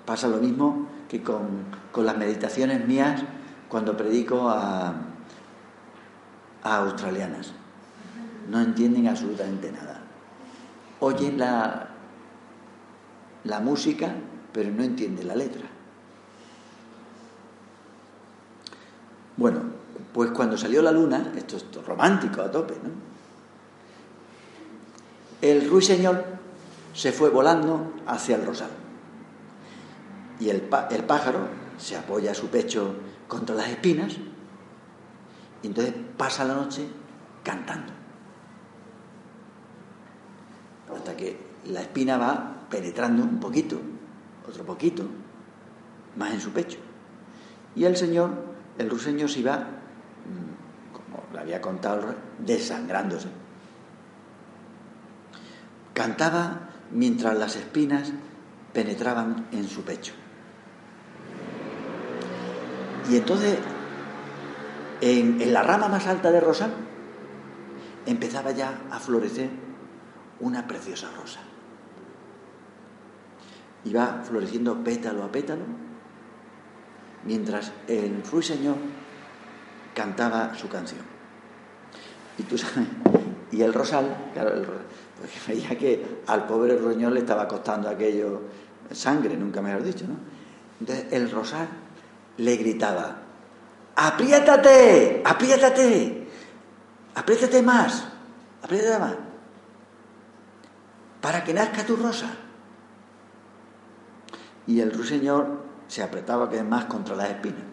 Pasa 0.06 0.28
lo 0.28 0.38
mismo 0.38 0.88
que 1.08 1.24
con, 1.24 1.66
las 1.96 2.18
meditaciones 2.18 2.88
mías 2.88 3.24
cuando 3.68 3.98
predico 3.98 4.48
a 4.48 4.94
australianas 6.62 7.54
no 8.50 8.60
entienden 8.60 9.08
absolutamente 9.08 9.72
nada. 9.72 10.02
Oyen 11.00 11.38
la, 11.38 11.88
la 13.44 13.60
música, 13.60 14.14
pero 14.52 14.72
no 14.72 14.84
entienden 14.84 15.28
la 15.28 15.36
letra. 15.36 15.68
Bueno, 19.38 19.62
pues 20.14 20.32
cuando 20.32 20.58
salió 20.58 20.82
la 20.82 20.92
luna, 20.92 21.32
esto 21.36 21.58
es 21.58 21.86
romántico 21.86 22.42
a 22.42 22.52
tope, 22.52 22.74
¿no? 22.84 22.90
El 25.42 25.70
ruiseñor 25.70 26.26
se 26.94 27.14
fue 27.14 27.30
volando 27.30 27.94
hacia 28.08 28.36
el 28.36 28.46
rosal. 28.46 28.72
Y 30.40 30.50
el, 30.50 30.68
el 30.90 31.04
pájaro 31.04 31.48
se 31.78 31.96
apoya 31.96 32.34
su 32.34 32.48
pecho 32.48 32.96
contra 33.28 33.56
las 33.56 33.70
espinas 33.70 34.18
y 35.62 35.68
entonces 35.68 35.94
pasa 36.18 36.44
la 36.44 36.56
noche 36.56 36.88
cantando 37.44 38.00
hasta 40.96 41.16
que 41.16 41.49
la 41.66 41.82
espina 41.82 42.18
va 42.18 42.68
penetrando 42.70 43.24
un 43.24 43.40
poquito, 43.40 43.80
otro 44.48 44.64
poquito, 44.66 45.04
más 46.16 46.34
en 46.34 46.42
su 46.42 46.52
pecho. 46.52 46.78
Y 47.76 47.86
el 47.86 47.96
Señor, 47.96 48.32
el 48.78 48.90
ruiseñor, 48.90 49.30
se 49.30 49.40
iba, 49.40 49.58
mm, 49.58 50.94
como 50.94 51.24
le 51.34 51.40
había 51.40 51.62
contado, 51.62 52.16
desangrándose. 52.40 53.30
Cantaba 55.94 56.70
mientras 56.92 57.38
las 57.38 57.56
espinas 57.56 58.12
penetraban 58.74 59.48
en 59.52 59.68
su 59.68 59.84
pecho. 59.84 60.14
Y 63.10 63.18
entonces, 63.18 63.58
en, 65.02 65.42
en 65.42 65.54
la 65.54 65.64
rama 65.64 65.88
más 65.88 66.08
alta 66.08 66.32
de 66.32 66.40
Rosal, 66.40 66.72
empezaba 68.06 68.52
ya 68.52 68.82
a 68.92 69.00
florecer 69.00 69.50
una 70.40 70.68
preciosa 70.68 71.10
rosa. 71.20 71.40
Y 73.86 73.94
va 73.94 74.22
floreciendo 74.24 74.84
pétalo 74.84 75.24
a 75.24 75.32
pétalo, 75.32 75.64
mientras 77.26 77.72
el 77.88 78.24
ruiseñor 78.24 78.76
cantaba 79.94 80.56
su 80.56 80.68
canción. 80.68 81.02
Y 82.38 82.44
tú 82.44 82.58
sabes, 82.58 82.88
y 83.52 83.62
el 83.62 83.74
rosal, 83.74 84.16
claro, 84.34 84.54
el, 84.54 84.66
porque 84.66 85.40
veía 85.48 85.78
que 85.78 86.22
al 86.28 86.46
pobre 86.46 86.78
ruiseñor 86.78 87.12
le 87.12 87.20
estaba 87.20 87.48
costando 87.48 87.90
aquello 87.90 88.42
sangre, 88.92 89.36
nunca 89.36 89.62
mejor 89.62 89.84
dicho, 89.84 90.06
¿no? 90.08 90.16
Entonces 90.80 91.08
el 91.12 91.30
rosal 91.30 91.68
le 92.38 92.56
gritaba, 92.56 93.18
apriétate, 93.96 95.22
apriétate, 95.26 96.28
apriétate 97.16 97.62
más, 97.62 98.08
apriétate 98.64 99.00
más, 99.00 99.16
para 101.22 101.44
que 101.44 101.54
nazca 101.54 101.86
tu 101.86 101.98
rosa. 101.98 102.30
Y 104.70 104.82
el 104.82 104.92
ruiseñor 104.92 105.64
se 105.88 106.04
apretaba 106.04 106.48
que 106.48 106.62
más 106.62 106.86
contra 106.86 107.16
las 107.16 107.32
espinas. 107.32 107.64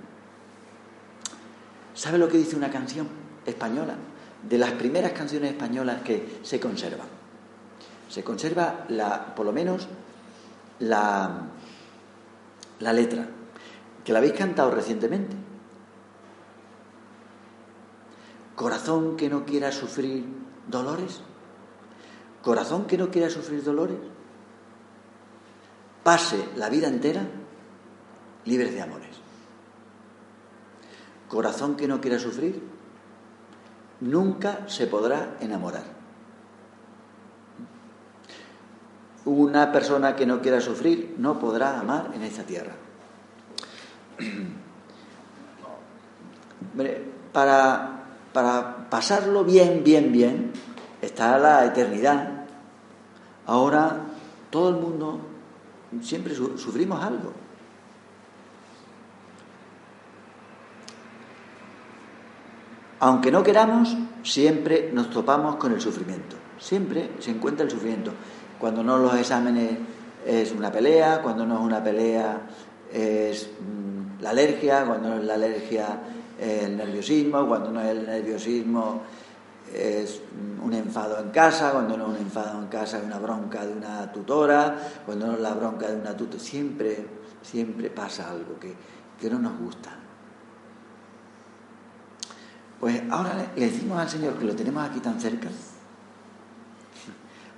¿Sabe 1.93 2.17
lo 2.17 2.27
que 2.27 2.39
dice 2.39 2.57
una 2.57 2.71
canción 2.71 3.07
española? 3.45 3.97
De 4.49 4.57
las 4.57 4.73
primeras 4.73 5.13
canciones 5.13 5.51
españolas 5.51 6.01
que 6.01 6.41
se 6.43 6.59
conservan. 6.59 7.07
Se 8.09 8.25
conserva 8.25 8.87
la, 8.89 9.35
por 9.35 9.45
lo 9.45 9.53
menos 9.53 9.89
la, 10.79 11.43
la 12.81 12.93
letra, 12.95 13.29
que 14.03 14.13
la 14.15 14.21
habéis 14.21 14.33
cantado 14.33 14.71
recientemente. 14.71 15.37
Corazón 18.55 19.19
que 19.19 19.29
no 19.29 19.45
quiera 19.45 19.71
sufrir 19.71 20.25
dolores. 20.67 21.21
Corazón 22.41 22.87
que 22.87 22.97
no 22.97 23.11
quiera 23.11 23.29
sufrir 23.29 23.63
dolores. 23.63 23.99
Pase 26.07 26.51
la 26.55 26.69
vida 26.69 26.87
entera 26.87 27.27
libre 28.45 28.71
de 28.71 28.81
amores. 28.81 29.11
Corazón 31.27 31.75
que 31.75 31.89
no 31.89 32.01
quiera 32.01 32.21
sufrir 32.21 32.63
nunca 34.03 34.69
se 34.69 34.87
podrá 34.87 35.37
enamorar. 35.41 35.83
Una 39.25 39.73
persona 39.73 40.15
que 40.15 40.27
no 40.27 40.41
quiera 40.41 40.61
sufrir 40.61 41.17
no 41.19 41.41
podrá 41.41 41.81
amar 41.81 42.13
en 42.15 42.23
esta 42.23 42.45
tierra. 42.45 42.77
Para, 47.33 48.05
para 48.33 48.89
pasarlo 48.89 49.43
bien, 49.43 49.83
bien, 49.83 50.13
bien, 50.13 50.53
está 51.03 51.37
la 51.41 51.65
eternidad. 51.65 52.45
Ahora 53.45 54.03
todo 54.51 54.69
el 54.69 54.77
mundo 54.77 55.35
siempre 56.01 56.35
sufrimos 56.35 57.03
algo. 57.03 57.33
Aunque 62.99 63.31
no 63.31 63.43
queramos, 63.43 63.97
siempre 64.23 64.91
nos 64.93 65.11
topamos 65.11 65.57
con 65.57 65.73
el 65.73 65.81
sufrimiento. 65.81 66.37
Siempre 66.59 67.11
se 67.19 67.31
encuentra 67.31 67.65
el 67.65 67.71
sufrimiento. 67.71 68.13
Cuando 68.59 68.83
no 68.83 68.99
los 68.99 69.15
exámenes 69.15 69.79
es 70.27 70.53
una 70.53 70.73
pelea, 70.73 71.21
cuando 71.23 71.45
no 71.45 71.57
es 71.57 71.61
una 71.61 71.85
pelea 71.85 72.41
es 72.93 73.51
mm, 73.61 74.23
la 74.23 74.31
alergia, 74.31 74.85
cuando 74.87 75.11
no 75.11 75.19
es 75.19 75.25
la 75.25 75.35
alergia 75.35 76.01
el 76.41 76.77
nerviosismo, 76.77 77.47
cuando 77.47 77.71
no 77.71 77.81
es 77.81 77.89
el 77.89 78.07
nerviosismo 78.07 79.03
es 79.75 80.21
un 80.63 80.73
enfado 80.73 81.19
en 81.21 81.31
casa, 81.31 81.73
cuando 81.73 81.97
no 81.97 82.13
es 82.13 82.21
un 82.21 82.27
enfado 82.27 82.61
en 82.61 82.69
casa 82.69 82.99
es 82.99 83.05
una 83.05 83.19
bronca 83.19 83.65
de 83.65 83.73
una 83.73 84.11
tutora, 84.13 84.77
cuando 85.05 85.27
no 85.27 85.35
es 85.35 85.41
la 85.41 85.55
bronca 85.55 85.89
de 85.89 85.97
una 85.97 86.17
tutora, 86.17 86.43
siempre, 86.43 87.07
siempre 87.43 87.91
pasa 87.91 88.31
algo 88.31 88.59
que, 88.59 88.75
que 89.21 89.31
no 89.31 89.39
nos 89.39 89.59
gusta. 89.59 89.91
Pues 92.81 93.03
ahora 93.11 93.51
le 93.57 93.67
decimos 93.67 93.99
al 93.99 94.09
Señor 94.09 94.35
que 94.35 94.45
lo 94.45 94.55
tenemos 94.55 94.89
aquí 94.89 95.01
tan 95.01 95.19
cerca, 95.21 95.49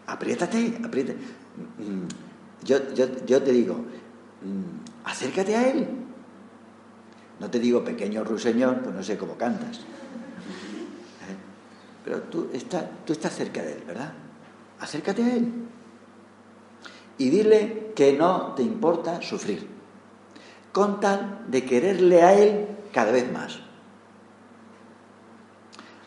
apriétate, 0.06 0.80
apriétate. 0.84 1.18
Mm, 1.78 2.06
yo, 2.64 2.94
yo, 3.26 3.42
te 3.42 3.52
digo, 3.52 3.74
mm, 3.74 5.04
acércate 5.04 5.56
a 5.56 5.70
Él. 5.70 5.88
No 7.40 7.50
te 7.50 7.60
digo 7.60 7.84
pequeño 7.84 8.24
ruiseñor, 8.24 8.80
pues 8.82 8.94
no 8.94 9.02
sé 9.02 9.16
cómo 9.16 9.36
cantas. 9.36 9.80
Pero 12.08 12.22
tú, 12.22 12.48
tú 13.04 13.12
estás 13.12 13.34
cerca 13.34 13.60
de 13.60 13.74
Él, 13.74 13.84
¿verdad? 13.86 14.14
Acércate 14.80 15.22
a 15.22 15.34
Él. 15.34 15.52
Y 17.18 17.28
dile 17.28 17.92
que 17.94 18.14
no 18.14 18.54
te 18.54 18.62
importa 18.62 19.20
sufrir, 19.20 19.68
con 20.72 21.00
tal 21.00 21.44
de 21.48 21.66
quererle 21.66 22.22
a 22.22 22.32
Él 22.32 22.66
cada 22.94 23.12
vez 23.12 23.30
más. 23.30 23.58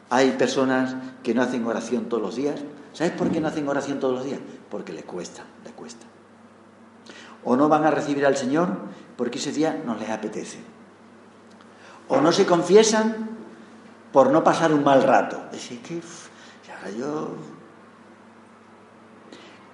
Hay 0.09 0.31
personas 0.31 0.95
que 1.21 1.35
no 1.35 1.43
hacen 1.43 1.67
oración 1.67 2.09
todos 2.09 2.23
los 2.23 2.35
días 2.35 2.59
¿Sabes 2.93 3.13
por 3.13 3.29
qué 3.29 3.39
no 3.39 3.47
hacen 3.47 3.69
oración 3.69 3.99
todos 3.99 4.15
los 4.15 4.25
días? 4.25 4.39
Porque 4.71 4.91
les 4.91 5.05
cuesta, 5.05 5.43
les 5.63 5.71
cuesta. 5.73 6.07
O 7.43 7.55
no 7.55 7.69
van 7.69 7.85
a 7.85 7.91
recibir 7.91 8.25
al 8.25 8.35
Señor 8.35 8.79
porque 9.15 9.37
ese 9.37 9.51
día 9.51 9.79
no 9.85 9.95
les 9.95 10.09
apetece. 10.09 10.57
O 12.07 12.19
no 12.19 12.31
se 12.31 12.47
confiesan 12.47 13.40
por 14.12 14.30
no 14.30 14.43
pasar 14.43 14.74
un 14.74 14.84
mal 14.84 15.04
rato. 15.04 15.41
Decir 15.52 15.82
que 15.82 16.02
ahora 16.71 16.91
yo. 16.91 17.30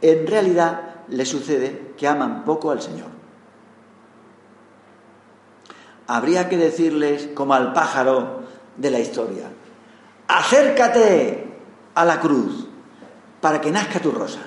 En 0.02 0.28
realidad 0.28 0.96
les 1.10 1.28
sucede 1.28 1.94
que 1.98 2.08
aman 2.08 2.44
poco 2.44 2.72
al 2.72 2.82
Señor. 2.82 3.10
Habría 6.08 6.48
que 6.48 6.58
decirles, 6.58 7.30
como 7.34 7.54
al 7.54 7.74
pájaro 7.74 8.44
de 8.78 8.92
la 8.92 9.00
historia, 9.00 9.50
acércate 10.28 11.58
a 11.96 12.06
la 12.06 12.20
cruz 12.20 12.68
para 13.42 13.60
que 13.60 13.72
nazca 13.72 14.00
tu 14.00 14.12
rosa. 14.12 14.40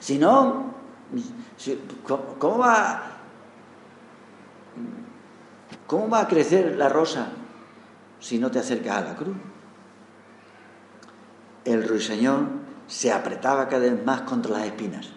Si 0.00 0.18
no, 0.18 0.74
¿cómo 2.38 2.58
va, 2.58 3.02
¿cómo 5.86 6.08
va 6.08 6.20
a 6.20 6.28
crecer 6.28 6.76
la 6.76 6.88
rosa 6.88 7.28
si 8.26 8.38
no 8.38 8.50
te 8.50 8.58
acercas 8.58 8.96
a 8.96 9.00
la 9.02 9.14
cruz? 9.14 9.36
El 11.64 11.86
ruiseñor 11.86 12.46
se 12.88 13.12
apretaba 13.12 13.68
cada 13.68 13.82
vez 13.82 14.04
más 14.04 14.22
contra 14.22 14.58
las 14.58 14.66
espinas 14.66 15.08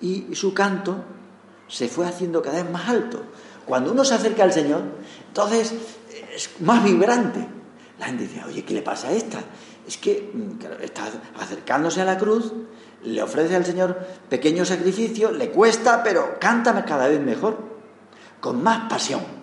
y 0.00 0.34
su 0.34 0.54
canto 0.54 1.04
se 1.66 1.88
fue 1.88 2.06
haciendo 2.06 2.40
cada 2.40 2.62
vez 2.62 2.70
más 2.70 2.88
alto. 2.88 3.22
Cuando 3.66 3.92
uno 3.92 4.02
se 4.04 4.14
acerca 4.14 4.44
al 4.44 4.52
Señor, 4.52 4.82
entonces 5.26 5.74
es 6.34 6.50
más 6.60 6.82
vibrante. 6.82 7.46
La 7.98 8.06
gente 8.06 8.22
dice, 8.24 8.42
oye, 8.46 8.64
¿qué 8.64 8.72
le 8.72 8.82
pasa 8.82 9.08
a 9.08 9.12
esta? 9.12 9.40
es 9.86 9.96
que 9.96 10.30
mm, 10.32 10.82
está 10.82 11.04
acercándose 11.40 12.02
a 12.02 12.04
la 12.04 12.18
cruz, 12.18 12.52
le 13.02 13.22
ofrece 13.22 13.56
al 13.56 13.64
Señor 13.64 13.98
pequeño 14.28 14.64
sacrificio, 14.64 15.32
le 15.32 15.50
cuesta, 15.50 16.02
pero 16.02 16.38
cántame 16.38 16.84
cada 16.84 17.08
vez 17.08 17.20
mejor, 17.20 17.58
con 18.40 18.62
más 18.62 18.88
pasión. 18.88 19.37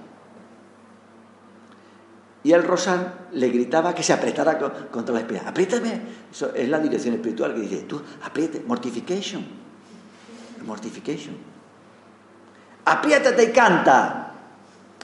Y 2.45 2.53
el 2.53 2.61
rosal 2.61 3.27
le 3.33 3.49
gritaba 3.49 3.93
que 3.93 4.03
se 4.03 4.13
apretara 4.13 4.57
contra 4.91 5.13
la 5.15 5.21
espina. 5.21 5.41
Apriétame. 5.47 6.01
Eso 6.31 6.53
es 6.53 6.69
la 6.69 6.77
dirección 6.77 7.15
espiritual 7.15 7.55
que 7.55 7.61
dice, 7.61 7.77
tú 7.81 7.99
apriete, 8.23 8.63
mortification. 8.65 9.43
Mortification. 10.63 11.35
Apriétate 12.85 13.45
y 13.45 13.51
canta, 13.51 14.31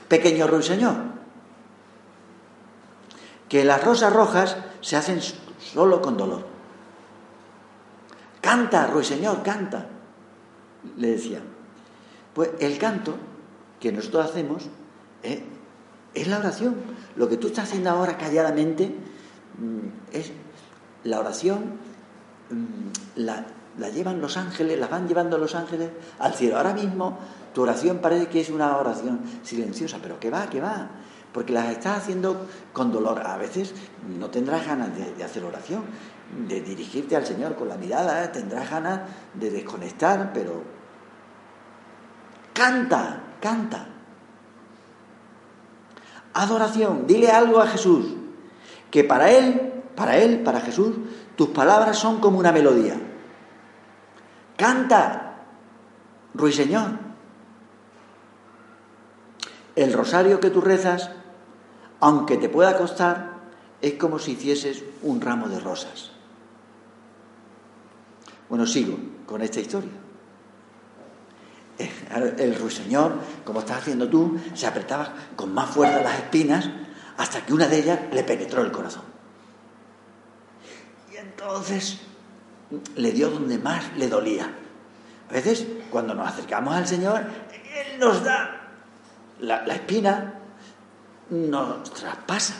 pequeño 0.07 0.45
ruiseñor 0.45 1.11
que 3.51 3.65
las 3.65 3.83
rosas 3.83 4.13
rojas 4.13 4.55
se 4.79 4.95
hacen 4.95 5.19
solo 5.59 6.01
con 6.01 6.15
dolor. 6.15 6.45
Canta, 8.39 8.87
ruiseñor, 8.87 9.43
canta, 9.43 9.87
le 10.95 11.07
decía. 11.09 11.41
Pues 12.33 12.51
el 12.61 12.77
canto 12.77 13.13
que 13.77 13.91
nosotros 13.91 14.29
hacemos 14.29 14.69
eh, 15.21 15.43
es 16.13 16.27
la 16.27 16.39
oración. 16.39 16.75
Lo 17.15 17.29
que 17.29 17.37
tú 17.37 17.47
estás 17.47 17.69
haciendo 17.69 17.89
ahora 17.89 18.17
calladamente 18.17 18.87
mm, 19.57 20.15
es 20.15 20.31
la 21.03 21.19
oración, 21.19 21.77
mm, 22.49 23.19
la, 23.21 23.45
la 23.77 23.89
llevan 23.89 24.21
los 24.21 24.37
ángeles, 24.37 24.79
la 24.79 24.87
van 24.87 25.07
llevando 25.07 25.37
los 25.37 25.55
ángeles 25.55 25.89
al 26.19 26.33
cielo. 26.33 26.57
Ahora 26.57 26.73
mismo 26.73 27.17
tu 27.53 27.63
oración 27.63 27.99
parece 27.99 28.27
que 28.27 28.41
es 28.41 28.49
una 28.49 28.77
oración 28.77 29.21
silenciosa, 29.43 29.99
pero 30.01 30.19
que 30.19 30.29
va, 30.29 30.49
que 30.49 30.61
va 30.61 30.89
porque 31.33 31.53
las 31.53 31.69
estás 31.69 31.99
haciendo 31.99 32.47
con 32.73 32.91
dolor. 32.91 33.25
A 33.25 33.37
veces 33.37 33.73
no 34.19 34.29
tendrás 34.29 34.65
ganas 34.65 34.89
de, 35.17 35.23
hacer 35.23 35.43
oración, 35.43 35.83
de 36.47 36.61
dirigirte 36.61 37.15
al 37.15 37.25
Señor 37.25 37.55
con 37.55 37.69
la 37.69 37.77
mirada, 37.77 38.31
tendrás 38.31 38.69
ganas 38.69 39.01
de 39.33 39.49
desconectar, 39.49 40.31
pero 40.33 40.63
canta, 42.53 43.21
canta. 43.39 43.87
Adoración, 46.33 47.07
dile 47.07 47.29
algo 47.31 47.59
a 47.59 47.67
Jesús, 47.67 48.05
que 48.89 49.03
para 49.03 49.31
Él, 49.31 49.73
para 49.95 50.17
Él, 50.17 50.41
para 50.43 50.61
Jesús, 50.61 50.95
tus 51.35 51.49
palabras 51.49 51.97
son 51.97 52.19
como 52.19 52.39
una 52.39 52.51
melodía. 52.51 52.95
Canta, 54.55 55.45
ruiseñor. 56.33 56.91
El 59.75 59.93
rosario 59.93 60.39
que 60.39 60.49
tú 60.49 60.61
rezas, 60.61 61.09
aunque 61.99 62.37
te 62.37 62.49
pueda 62.49 62.77
costar, 62.77 63.31
es 63.81 63.93
como 63.95 64.19
si 64.19 64.33
hicieses 64.33 64.83
un 65.01 65.21
ramo 65.21 65.47
de 65.49 65.59
rosas. 65.59 66.11
Bueno, 68.49 68.65
sigo 68.67 68.97
con 69.25 69.41
esta 69.41 69.59
historia. 69.59 70.00
El 71.79 72.55
ruiseñor, 72.55 73.15
como 73.43 73.61
estás 73.61 73.79
haciendo 73.79 74.07
tú, 74.07 74.39
se 74.53 74.67
apretaba 74.67 75.13
con 75.35 75.53
más 75.53 75.69
fuerza 75.69 76.01
las 76.01 76.19
espinas 76.19 76.69
hasta 77.17 77.45
que 77.45 77.53
una 77.53 77.67
de 77.67 77.79
ellas 77.79 77.99
le 78.11 78.23
penetró 78.23 78.61
el 78.61 78.71
corazón. 78.71 79.03
Y 81.11 81.17
entonces 81.17 81.99
le 82.95 83.11
dio 83.11 83.29
donde 83.29 83.57
más 83.57 83.83
le 83.97 84.07
dolía. 84.07 84.49
A 85.29 85.33
veces, 85.33 85.65
cuando 85.89 86.13
nos 86.13 86.27
acercamos 86.27 86.75
al 86.75 86.87
Señor, 86.87 87.21
Él 87.21 87.99
nos 87.99 88.23
da 88.23 88.61
la, 89.39 89.65
espina, 89.73 90.33
nos 91.29 91.91
traspasa. 91.93 92.55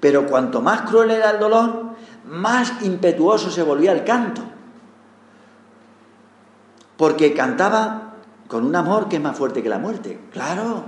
Pero 0.00 0.26
cuanto 0.26 0.60
más 0.60 0.82
cruel 0.82 1.10
era 1.10 1.30
el 1.30 1.40
dolor, 1.40 1.94
más 2.26 2.82
impetuoso 2.82 3.50
se 3.50 3.62
volvía 3.62 3.92
el 3.92 4.04
canto. 4.04 4.42
Porque 7.00 7.32
cantaba 7.32 8.16
con 8.46 8.66
un 8.66 8.76
amor 8.76 9.08
que 9.08 9.16
es 9.16 9.22
más 9.22 9.34
fuerte 9.34 9.62
que 9.62 9.70
la 9.70 9.78
muerte. 9.78 10.20
Claro, 10.30 10.84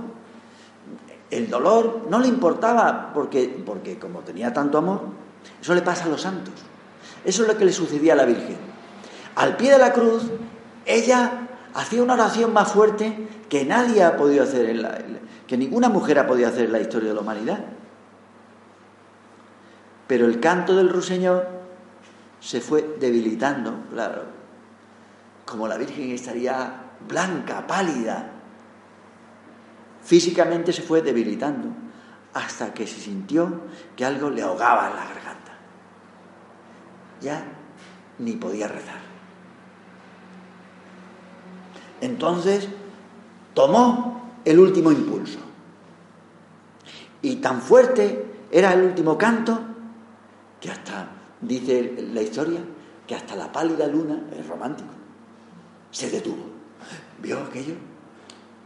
el 1.31 1.49
dolor 1.49 2.05
no 2.07 2.19
le 2.19 2.27
importaba 2.27 3.09
porque, 3.15 3.63
porque 3.65 3.97
como 3.97 4.19
tenía 4.19 4.53
tanto 4.53 4.77
amor, 4.77 5.01
eso 5.59 5.73
le 5.73 5.81
pasa 5.81 6.03
a 6.05 6.09
los 6.09 6.21
santos. 6.21 6.53
Eso 7.25 7.41
es 7.41 7.47
lo 7.47 7.57
que 7.57 7.65
le 7.65 7.73
sucedía 7.73 8.13
a 8.13 8.15
la 8.15 8.25
Virgen. 8.25 8.57
Al 9.33 9.57
pie 9.57 9.71
de 9.71 9.79
la 9.79 9.91
cruz, 9.91 10.21
ella 10.85 11.47
hacía 11.73 12.03
una 12.03 12.13
oración 12.13 12.53
más 12.53 12.71
fuerte 12.71 13.27
que 13.49 13.65
nadie 13.65 14.03
ha 14.03 14.15
podido 14.15 14.43
hacer, 14.43 14.69
en 14.69 14.83
la, 14.83 14.99
que 15.47 15.57
ninguna 15.57 15.89
mujer 15.89 16.19
ha 16.19 16.27
podido 16.27 16.47
hacer 16.47 16.65
en 16.65 16.73
la 16.73 16.79
historia 16.79 17.09
de 17.09 17.15
la 17.15 17.21
humanidad. 17.21 17.65
Pero 20.05 20.27
el 20.27 20.39
canto 20.39 20.75
del 20.75 20.89
ruiseñor 20.89 21.47
se 22.39 22.61
fue 22.61 22.97
debilitando, 22.99 23.73
claro, 23.91 24.32
como 25.45 25.67
la 25.67 25.77
Virgen 25.77 26.11
estaría 26.11 26.91
blanca, 27.07 27.65
pálida. 27.67 28.31
Físicamente 30.03 30.73
se 30.73 30.81
fue 30.81 31.01
debilitando 31.01 31.69
hasta 32.33 32.73
que 32.73 32.87
se 32.87 32.99
sintió 32.99 33.61
que 33.95 34.05
algo 34.05 34.29
le 34.29 34.41
ahogaba 34.41 34.89
en 34.89 34.95
la 34.95 35.05
garganta 35.05 35.43
ya 37.23 37.43
ni 38.19 38.33
podía 38.33 38.67
rezar. 38.67 39.01
Entonces 42.01 42.67
tomó 43.53 44.33
el 44.45 44.59
último 44.59 44.91
impulso. 44.91 45.39
Y 47.21 47.37
tan 47.37 47.61
fuerte 47.61 48.25
era 48.51 48.73
el 48.73 48.83
último 48.83 49.17
canto 49.17 49.57
que 50.59 50.69
hasta, 50.69 51.07
dice 51.39 51.95
la 52.13 52.21
historia, 52.21 52.59
que 53.07 53.15
hasta 53.15 53.35
la 53.35 53.51
pálida 53.51 53.87
luna, 53.87 54.21
es 54.37 54.45
romántico, 54.45 54.89
se 55.93 56.09
detuvo. 56.09 56.43
¿Vio 57.19 57.41
aquello? 57.41 57.75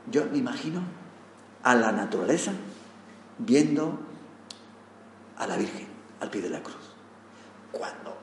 Yo 0.09 0.25
me 0.25 0.39
imagino 0.39 0.81
a 1.61 1.75
la 1.75 1.91
naturaleza 1.91 2.53
viendo 3.37 3.99
a 5.37 5.45
la 5.45 5.57
Virgen 5.57 5.87
al 6.19 6.29
pie 6.31 6.41
de 6.41 6.49
la 6.49 6.63
cruz. 6.63 6.95
Cuando 7.71 8.17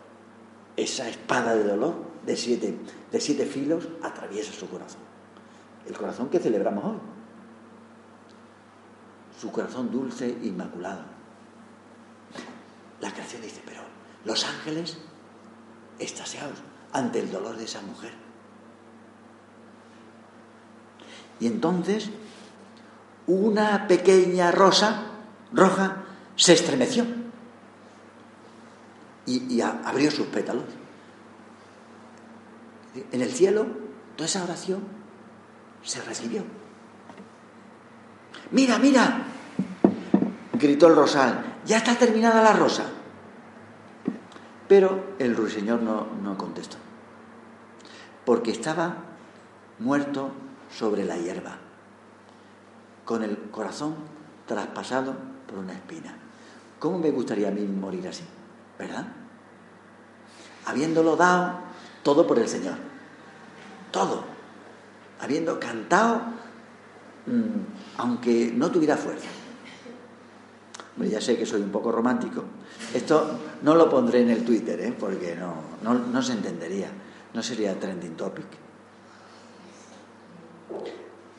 esa 0.76 1.08
espada 1.08 1.54
de 1.54 1.62
dolor 1.62 1.94
de 2.26 2.36
siete, 2.36 2.76
de 3.12 3.20
siete 3.20 3.46
filos 3.46 3.86
atraviesa 4.02 4.52
su 4.52 4.68
corazón. 4.68 5.00
El 5.86 5.96
corazón 5.96 6.30
que 6.30 6.40
celebramos 6.40 6.84
hoy. 6.84 6.98
Su 9.38 9.52
corazón 9.52 9.90
dulce, 9.90 10.36
inmaculado. 10.42 11.02
La 13.00 13.12
canción 13.12 13.42
dice, 13.42 13.62
pero 13.66 13.82
los 14.24 14.44
ángeles 14.44 14.96
estasiados 15.98 16.58
ante 16.92 17.20
el 17.20 17.30
dolor 17.30 17.56
de 17.56 17.64
esa 17.64 17.82
mujer. 17.82 18.23
Y 21.40 21.46
entonces 21.46 22.10
una 23.26 23.86
pequeña 23.86 24.50
rosa 24.50 25.02
roja 25.52 26.04
se 26.36 26.52
estremeció 26.52 27.06
y, 29.26 29.60
abrió 29.60 30.10
sus 30.10 30.26
pétalos. 30.26 30.64
En 33.10 33.20
el 33.22 33.30
cielo, 33.32 33.66
toda 34.16 34.26
esa 34.26 34.44
oración 34.44 34.80
se 35.82 36.00
recibió. 36.02 36.44
Mira, 38.50 38.78
mira, 38.78 39.24
gritó 40.52 40.88
el 40.88 40.96
rosal, 40.96 41.58
ya 41.64 41.78
está 41.78 41.96
terminada 41.96 42.42
la 42.42 42.52
rosa. 42.52 42.84
Pero 44.68 45.14
el 45.18 45.36
ruiseñor 45.36 45.82
no, 45.82 46.06
no 46.22 46.38
contestó, 46.38 46.76
porque 48.24 48.50
estaba 48.50 48.96
muerto 49.78 50.32
sobre 50.76 51.04
la 51.04 51.16
hierba, 51.16 51.58
con 53.04 53.22
el 53.22 53.38
corazón 53.50 53.94
traspasado 54.46 55.14
por 55.48 55.58
una 55.58 55.72
espina. 55.72 56.16
¿Cómo 56.78 56.98
me 56.98 57.10
gustaría 57.10 57.48
a 57.48 57.52
mí 57.52 57.62
morir 57.62 58.08
así? 58.08 58.24
¿verdad? 58.78 59.06
Habiéndolo 60.66 61.16
dado 61.16 61.58
todo 62.02 62.26
por 62.26 62.38
el 62.38 62.48
Señor, 62.48 62.76
todo, 63.90 64.24
habiendo 65.20 65.58
cantado, 65.60 66.22
mm, 67.26 67.98
aunque 67.98 68.52
no 68.54 68.70
tuviera 68.70 68.96
fuerza. 68.96 69.28
ya 70.96 71.20
sé 71.20 71.36
que 71.36 71.44
soy 71.44 71.60
un 71.60 71.70
poco 71.70 71.90
romántico. 71.90 72.44
Esto 72.94 73.38
no 73.62 73.74
lo 73.74 73.90
pondré 73.90 74.20
en 74.20 74.30
el 74.30 74.44
Twitter, 74.44 74.80
¿eh? 74.80 74.94
porque 74.98 75.34
no, 75.34 75.54
no, 75.82 76.22
se 76.22 76.32
entendería, 76.32 76.88
no 77.32 77.42
sería 77.42 77.78
trending 77.78 78.16
topic. 78.16 78.46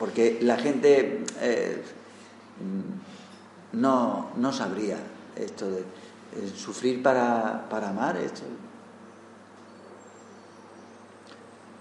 Porque 0.05 0.37
la 0.39 0.55
gente 0.55 1.23
eh, 1.41 1.81
no, 3.73 4.29
no 4.37 4.53
sabría 4.53 4.97
esto 5.35 5.67
de 5.67 5.83
sufrir 6.55 7.01
para, 7.01 7.65
amar, 7.71 8.15
esto. 8.17 8.43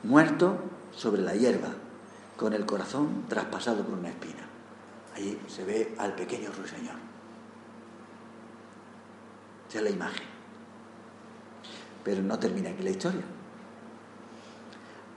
Muerto 0.04 0.56
sobre 0.96 1.20
la 1.20 1.34
hierba, 1.34 1.68
con 2.38 2.54
el 2.54 2.64
corazón 2.64 3.26
traspasado 3.28 3.84
por 3.84 3.98
una 3.98 4.08
espina. 4.08 4.46
Allí 5.14 5.38
se 5.46 5.66
ve 5.66 5.94
al 5.98 6.14
pequeño 6.14 6.50
ruiseñor. 6.50 6.96
Esa 9.68 9.78
es 9.80 9.84
la 9.84 9.90
imagen. 9.90 10.26
Pero 12.02 12.22
no 12.22 12.38
termina 12.38 12.70
aquí 12.70 12.82
la 12.82 12.90
historia. 12.90 13.24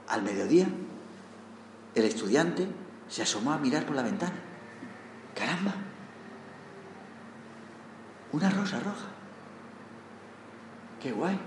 Al 0.08 0.22
mediodía, 0.22 0.68
el 1.94 2.04
estudiante 2.04 2.68
se 3.08 3.22
asomó 3.22 3.52
a 3.52 3.58
mirar 3.58 3.84
por 3.86 3.96
la 3.96 4.02
ventana. 4.02 4.36
¡Caramba! 5.34 5.74
Una 8.32 8.50
rosa 8.50 8.78
roja. 8.80 9.06
Qué 11.00 11.12
guay. 11.12 11.38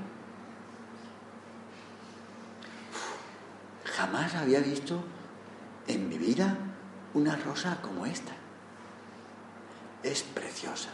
Jamás 3.86 4.34
había 4.36 4.60
visto 4.62 5.04
en 5.88 6.10
mi 6.10 6.18
vida 6.18 6.58
una 7.14 7.36
rosa 7.36 7.80
como 7.82 8.06
esta. 8.06 8.32
Es 10.02 10.24
preciosa. 10.24 10.90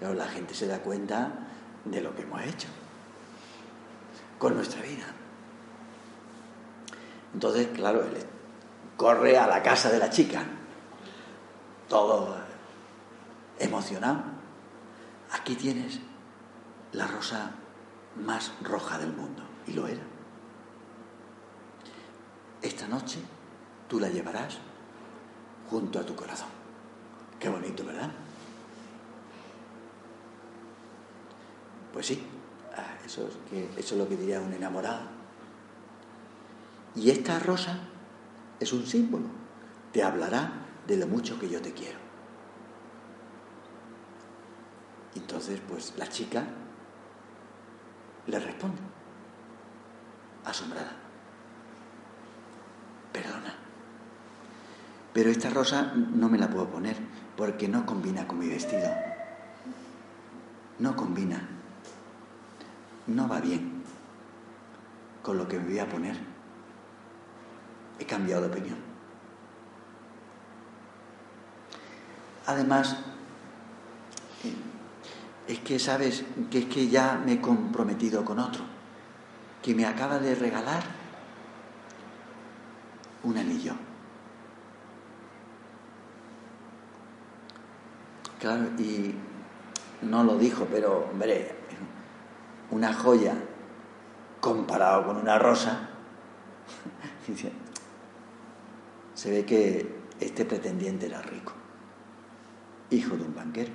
Pero 0.00 0.14
la 0.14 0.26
gente 0.26 0.54
se 0.54 0.66
da 0.66 0.80
cuenta 0.80 1.32
de 1.84 2.00
lo 2.00 2.14
que 2.16 2.22
hemos 2.22 2.42
hecho 2.42 2.68
con 4.38 4.54
nuestra 4.54 4.82
vida. 4.82 5.04
Entonces, 7.32 7.68
claro, 7.68 8.04
él 8.04 8.16
corre 8.96 9.38
a 9.38 9.46
la 9.46 9.62
casa 9.62 9.90
de 9.90 9.98
la 9.98 10.10
chica, 10.10 10.44
todo 11.88 12.36
emocionado. 13.58 14.22
Aquí 15.32 15.54
tienes 15.56 16.00
la 16.92 17.06
rosa 17.06 17.52
más 18.16 18.52
roja 18.62 18.98
del 18.98 19.12
mundo. 19.12 19.42
Y 19.66 19.72
lo 19.72 19.86
era. 19.86 20.02
Esta 22.62 22.86
noche 22.86 23.18
tú 23.88 23.98
la 23.98 24.08
llevarás 24.08 24.58
junto 25.68 25.98
a 25.98 26.06
tu 26.06 26.14
corazón. 26.14 26.48
Qué 27.38 27.48
bonito, 27.48 27.84
¿verdad? 27.84 28.10
Pues 31.92 32.06
sí, 32.06 32.26
ah, 32.76 32.96
eso 33.04 33.28
es, 33.28 33.36
que, 33.50 33.68
eso 33.78 33.94
es 33.94 34.00
lo 34.00 34.08
que 34.08 34.16
diría 34.16 34.40
un 34.40 34.52
enamorado. 34.52 35.02
Y 36.96 37.10
esta 37.10 37.38
rosa 37.38 37.78
es 38.60 38.72
un 38.72 38.86
símbolo. 38.86 39.26
Te 39.92 40.02
hablará 40.02 40.52
de 40.86 40.96
lo 40.96 41.06
mucho 41.06 41.38
que 41.38 41.48
yo 41.48 41.60
te 41.60 41.72
quiero. 41.72 41.98
Entonces, 45.14 45.60
pues 45.68 45.94
la 45.96 46.08
chica 46.08 46.44
le 48.26 48.38
responde, 48.38 48.80
asombrada, 50.44 50.92
perdona, 53.12 53.54
pero 55.12 55.30
esta 55.30 55.50
rosa 55.50 55.92
no 55.94 56.28
me 56.28 56.38
la 56.38 56.50
puedo 56.50 56.68
poner 56.68 56.96
porque 57.36 57.68
no 57.68 57.86
combina 57.86 58.26
con 58.26 58.38
mi 58.38 58.48
vestido, 58.48 58.90
no 60.78 60.96
combina, 60.96 61.48
no 63.06 63.28
va 63.28 63.40
bien 63.40 63.82
con 65.22 65.38
lo 65.38 65.46
que 65.46 65.58
me 65.58 65.66
voy 65.66 65.78
a 65.78 65.88
poner. 65.88 66.33
He 68.04 68.06
cambiado 68.06 68.42
de 68.42 68.48
opinión. 68.48 68.76
Además, 72.46 72.98
es 75.48 75.58
que 75.60 75.78
sabes 75.78 76.22
que 76.50 76.58
es 76.58 76.64
que 76.66 76.88
ya 76.88 77.18
me 77.24 77.32
he 77.32 77.40
comprometido 77.40 78.22
con 78.22 78.40
otro, 78.40 78.62
que 79.62 79.74
me 79.74 79.86
acaba 79.86 80.18
de 80.18 80.34
regalar 80.34 80.82
un 83.22 83.38
anillo. 83.38 83.72
Claro, 88.38 88.64
y 88.78 89.14
no 90.02 90.24
lo 90.24 90.36
dijo, 90.36 90.68
pero 90.70 91.08
hombre, 91.10 91.56
una 92.70 92.92
joya 92.92 93.34
comparado 94.42 95.06
con 95.06 95.16
una 95.16 95.38
rosa, 95.38 95.88
se 99.24 99.30
ve 99.30 99.46
que 99.46 99.90
este 100.20 100.44
pretendiente 100.44 101.06
era 101.06 101.22
rico, 101.22 101.54
hijo 102.90 103.16
de 103.16 103.24
un 103.24 103.34
banquero. 103.34 103.72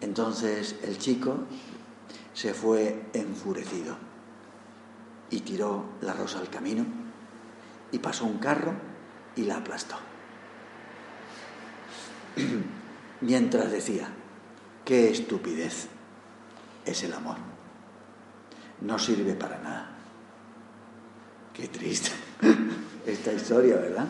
Entonces 0.00 0.76
el 0.80 0.96
chico 0.98 1.38
se 2.34 2.54
fue 2.54 3.06
enfurecido 3.12 3.96
y 5.28 5.40
tiró 5.40 5.86
la 6.02 6.12
rosa 6.12 6.38
al 6.38 6.50
camino 6.50 6.84
y 7.90 7.98
pasó 7.98 8.26
un 8.26 8.38
carro 8.38 8.74
y 9.34 9.42
la 9.42 9.56
aplastó. 9.56 9.96
Mientras 13.22 13.72
decía, 13.72 14.06
qué 14.84 15.10
estupidez 15.10 15.88
es 16.84 17.02
el 17.02 17.12
amor. 17.12 17.38
No 18.82 19.00
sirve 19.00 19.34
para 19.34 19.58
nada. 19.58 19.90
Qué 21.52 21.66
triste 21.66 22.10
esta 23.06 23.32
historia, 23.32 23.76
¿verdad? 23.76 24.06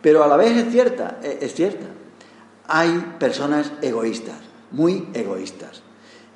Pero 0.00 0.22
a 0.22 0.28
la 0.28 0.36
vez 0.36 0.56
es 0.56 0.70
cierta, 0.70 1.18
e-, 1.22 1.38
es 1.40 1.54
cierta. 1.54 1.86
Hay 2.66 3.16
personas 3.18 3.72
egoístas, 3.82 4.38
muy 4.70 5.08
egoístas, 5.14 5.82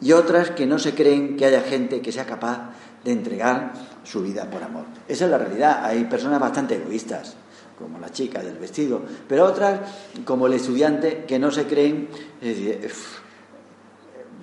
y 0.00 0.12
otras 0.12 0.50
que 0.50 0.66
no 0.66 0.78
se 0.78 0.94
creen 0.94 1.37
que 1.37 1.46
haya 1.46 1.62
gente 1.62 2.00
que 2.00 2.12
sea 2.12 2.24
capaz 2.24 2.70
de 3.04 3.12
entregar 3.12 3.72
su 4.04 4.22
vida 4.22 4.48
por 4.50 4.62
amor. 4.62 4.85
Esa 5.07 5.24
es 5.24 5.31
la 5.31 5.38
realidad. 5.38 5.85
Hay 5.85 6.04
personas 6.04 6.40
bastante 6.40 6.76
egoístas, 6.76 7.37
como 7.78 7.98
la 7.98 8.11
chica 8.11 8.42
del 8.42 8.59
vestido, 8.59 9.02
pero 9.28 9.44
otras, 9.44 9.81
como 10.24 10.46
el 10.46 10.54
estudiante, 10.54 11.24
que 11.26 11.38
no 11.38 11.50
se 11.50 11.66
creen, 11.66 12.09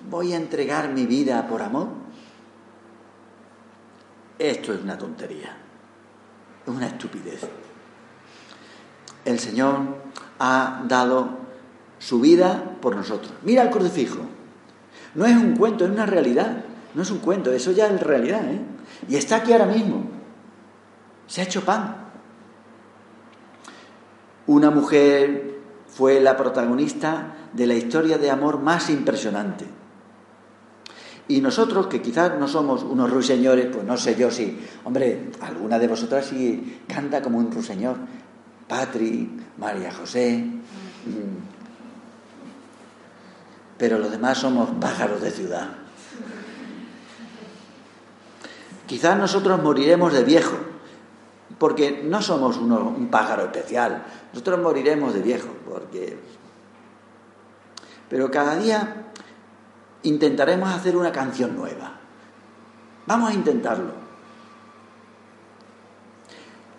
voy 0.09 0.33
a 0.33 0.37
entregar 0.37 0.89
mi 0.89 1.05
vida 1.05 1.47
por 1.47 1.61
amor. 1.61 1.89
Esto 4.37 4.73
es 4.73 4.81
una 4.81 4.97
tontería, 4.97 5.57
es 6.65 6.73
una 6.73 6.87
estupidez. 6.87 7.41
El 9.23 9.39
Señor 9.39 9.79
ha 10.39 10.83
dado 10.87 11.29
su 11.99 12.19
vida 12.19 12.77
por 12.81 12.95
nosotros. 12.95 13.33
Mira 13.43 13.63
el 13.63 13.69
crucifijo. 13.69 14.19
No 15.15 15.25
es 15.25 15.35
un 15.35 15.55
cuento, 15.55 15.85
es 15.85 15.91
una 15.91 16.05
realidad. 16.05 16.63
No 16.93 17.01
es 17.01 17.11
un 17.11 17.19
cuento, 17.19 17.51
eso 17.51 17.71
ya 17.71 17.87
es 17.87 18.01
realidad. 18.01 18.43
¿eh? 18.45 18.61
Y 19.09 19.15
está 19.15 19.37
aquí 19.37 19.51
ahora 19.51 19.65
mismo. 19.65 20.05
Se 21.27 21.41
ha 21.41 21.45
hecho 21.45 21.63
pan. 21.63 21.95
Una 24.47 24.69
mujer 24.69 25.59
fue 25.87 26.19
la 26.19 26.37
protagonista 26.37 27.35
de 27.53 27.67
la 27.67 27.73
historia 27.73 28.17
de 28.17 28.29
amor 28.29 28.59
más 28.59 28.89
impresionante. 28.89 29.65
Y 31.27 31.41
nosotros, 31.41 31.87
que 31.87 32.01
quizás 32.01 32.37
no 32.39 32.47
somos 32.47 32.83
unos 32.83 33.09
ruiseñores, 33.09 33.67
pues 33.73 33.83
no 33.83 33.97
sé 33.97 34.15
yo 34.15 34.29
si, 34.29 34.59
hombre, 34.83 35.31
alguna 35.41 35.79
de 35.79 35.87
vosotras 35.87 36.27
sí 36.27 36.81
canta 36.87 37.21
como 37.21 37.39
un 37.39 37.51
ruiseñor. 37.51 37.97
Patri, 38.67 39.29
María 39.57 39.91
José. 39.91 40.37
Mm. 40.37 41.45
Pero 43.77 43.97
los 43.99 44.11
demás 44.11 44.37
somos 44.37 44.69
pájaros 44.79 45.21
de 45.21 45.31
ciudad. 45.31 45.69
Quizás 48.85 49.17
nosotros 49.17 49.61
moriremos 49.63 50.13
de 50.13 50.23
viejo, 50.23 50.57
porque 51.57 52.03
no 52.03 52.21
somos 52.21 52.57
un 52.57 53.07
pájaro 53.09 53.45
especial. 53.45 54.05
Nosotros 54.31 54.59
moriremos 54.61 55.13
de 55.13 55.21
viejo, 55.21 55.49
porque... 55.67 56.19
Pero 58.09 58.29
cada 58.29 58.55
día 58.57 59.05
intentaremos 60.05 60.69
hacer 60.69 60.95
una 60.95 61.11
canción 61.11 61.55
nueva. 61.55 61.91
Vamos 63.05 63.29
a 63.29 63.33
intentarlo. 63.33 63.91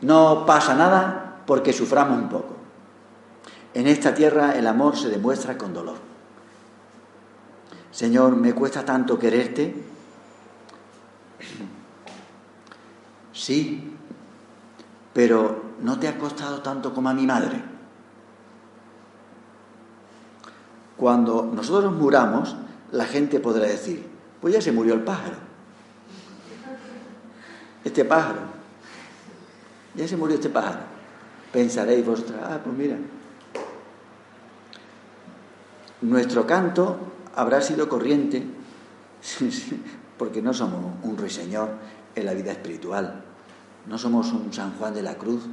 No 0.00 0.44
pasa 0.46 0.74
nada 0.74 1.42
porque 1.46 1.72
suframos 1.72 2.18
un 2.18 2.28
poco. 2.28 2.56
En 3.74 3.86
esta 3.86 4.14
tierra 4.14 4.56
el 4.56 4.66
amor 4.66 4.96
se 4.96 5.08
demuestra 5.08 5.58
con 5.58 5.74
dolor. 5.74 5.96
Señor, 7.90 8.36
me 8.36 8.54
cuesta 8.54 8.84
tanto 8.84 9.18
quererte. 9.18 9.84
Sí, 13.32 13.96
pero 15.12 15.62
no 15.80 15.98
te 15.98 16.08
ha 16.08 16.18
costado 16.18 16.62
tanto 16.62 16.92
como 16.92 17.08
a 17.08 17.14
mi 17.14 17.26
madre. 17.26 17.62
Cuando 20.96 21.50
nosotros 21.52 21.92
muramos, 21.92 22.56
la 22.92 23.04
gente 23.04 23.40
podrá 23.40 23.66
decir, 23.66 24.06
pues 24.40 24.54
ya 24.54 24.60
se 24.60 24.72
murió 24.72 24.94
el 24.94 25.02
pájaro. 25.02 25.36
Este 27.84 28.04
pájaro. 28.04 28.40
Ya 29.94 30.06
se 30.06 30.16
murió 30.16 30.34
este 30.34 30.48
pájaro. 30.48 30.80
Pensaréis 31.52 32.04
vosotros, 32.04 32.38
ah, 32.42 32.60
pues 32.62 32.76
mira. 32.76 32.96
Nuestro 36.02 36.46
canto 36.46 36.98
habrá 37.34 37.60
sido 37.62 37.88
corriente 37.88 38.46
porque 40.18 40.42
no 40.42 40.52
somos 40.52 40.94
un 41.02 41.16
ruiseñor 41.16 41.70
en 42.14 42.26
la 42.26 42.34
vida 42.34 42.52
espiritual. 42.52 43.24
No 43.86 43.98
somos 43.98 44.32
un 44.32 44.52
San 44.52 44.72
Juan 44.78 44.94
de 44.94 45.02
la 45.02 45.14
Cruz 45.16 45.44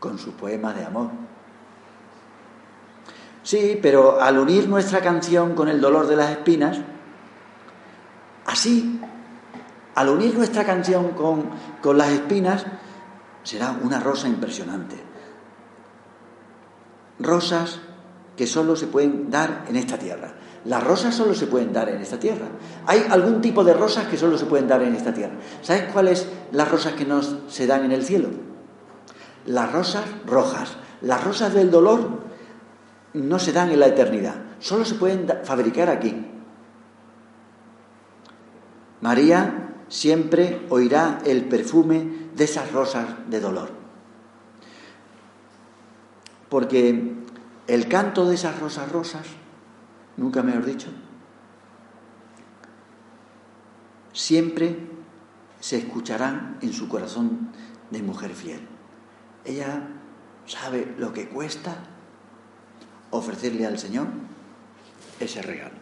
con 0.00 0.18
sus 0.18 0.34
poemas 0.34 0.76
de 0.76 0.84
amor. 0.84 1.10
Sí, 3.42 3.78
pero 3.80 4.20
al 4.20 4.38
unir 4.38 4.68
nuestra 4.68 5.00
canción 5.00 5.54
con 5.54 5.68
el 5.68 5.80
dolor 5.80 6.06
de 6.06 6.16
las 6.16 6.30
espinas, 6.30 6.78
así, 8.46 9.00
al 9.94 10.08
unir 10.08 10.36
nuestra 10.36 10.64
canción 10.64 11.10
con, 11.10 11.50
con 11.82 11.98
las 11.98 12.10
espinas, 12.10 12.66
será 13.42 13.76
una 13.82 14.00
rosa 14.00 14.28
impresionante. 14.28 14.96
Rosas 17.18 17.80
que 18.36 18.46
solo 18.46 18.76
se 18.76 18.86
pueden 18.86 19.30
dar 19.30 19.64
en 19.68 19.76
esta 19.76 19.98
tierra. 19.98 20.34
Las 20.64 20.84
rosas 20.84 21.14
solo 21.14 21.34
se 21.34 21.46
pueden 21.46 21.72
dar 21.72 21.88
en 21.88 22.00
esta 22.00 22.18
tierra. 22.18 22.46
Hay 22.86 23.06
algún 23.10 23.40
tipo 23.40 23.64
de 23.64 23.74
rosas 23.74 24.06
que 24.06 24.16
solo 24.16 24.36
se 24.38 24.46
pueden 24.46 24.68
dar 24.68 24.82
en 24.82 24.94
esta 24.94 25.14
tierra. 25.14 25.34
¿Sabes 25.62 25.84
cuáles 25.92 26.28
las 26.52 26.70
rosas 26.70 26.92
que 26.92 27.04
no 27.04 27.20
se 27.22 27.66
dan 27.66 27.84
en 27.84 27.92
el 27.92 28.04
cielo? 28.04 28.28
Las 29.46 29.72
rosas 29.72 30.04
rojas. 30.26 30.76
Las 31.00 31.24
rosas 31.24 31.54
del 31.54 31.70
dolor 31.70 32.27
no 33.14 33.38
se 33.38 33.52
dan 33.52 33.70
en 33.70 33.80
la 33.80 33.86
eternidad. 33.86 34.36
Solo 34.60 34.84
se 34.84 34.94
pueden 34.94 35.26
fabricar 35.44 35.88
aquí. 35.88 36.26
María 39.00 39.74
siempre 39.88 40.66
oirá 40.70 41.20
el 41.24 41.44
perfume 41.44 42.28
de 42.34 42.44
esas 42.44 42.72
rosas 42.72 43.06
de 43.28 43.40
dolor. 43.40 43.70
Porque 46.48 47.14
el 47.66 47.88
canto 47.88 48.26
de 48.26 48.34
esas 48.34 48.58
rosas 48.58 48.90
rosas 48.90 49.26
nunca 50.16 50.42
me 50.42 50.54
lo 50.54 50.62
dicho, 50.62 50.88
siempre 54.12 54.76
se 55.60 55.78
escucharán 55.78 56.58
en 56.60 56.72
su 56.72 56.88
corazón 56.88 57.50
de 57.90 58.02
mujer 58.02 58.32
fiel. 58.32 58.60
Ella 59.44 59.88
sabe 60.46 60.94
lo 60.98 61.12
que 61.12 61.28
cuesta 61.28 61.76
ofrecerle 63.10 63.66
al 63.66 63.78
Señor 63.78 64.06
ese 65.20 65.42
regalo. 65.42 65.77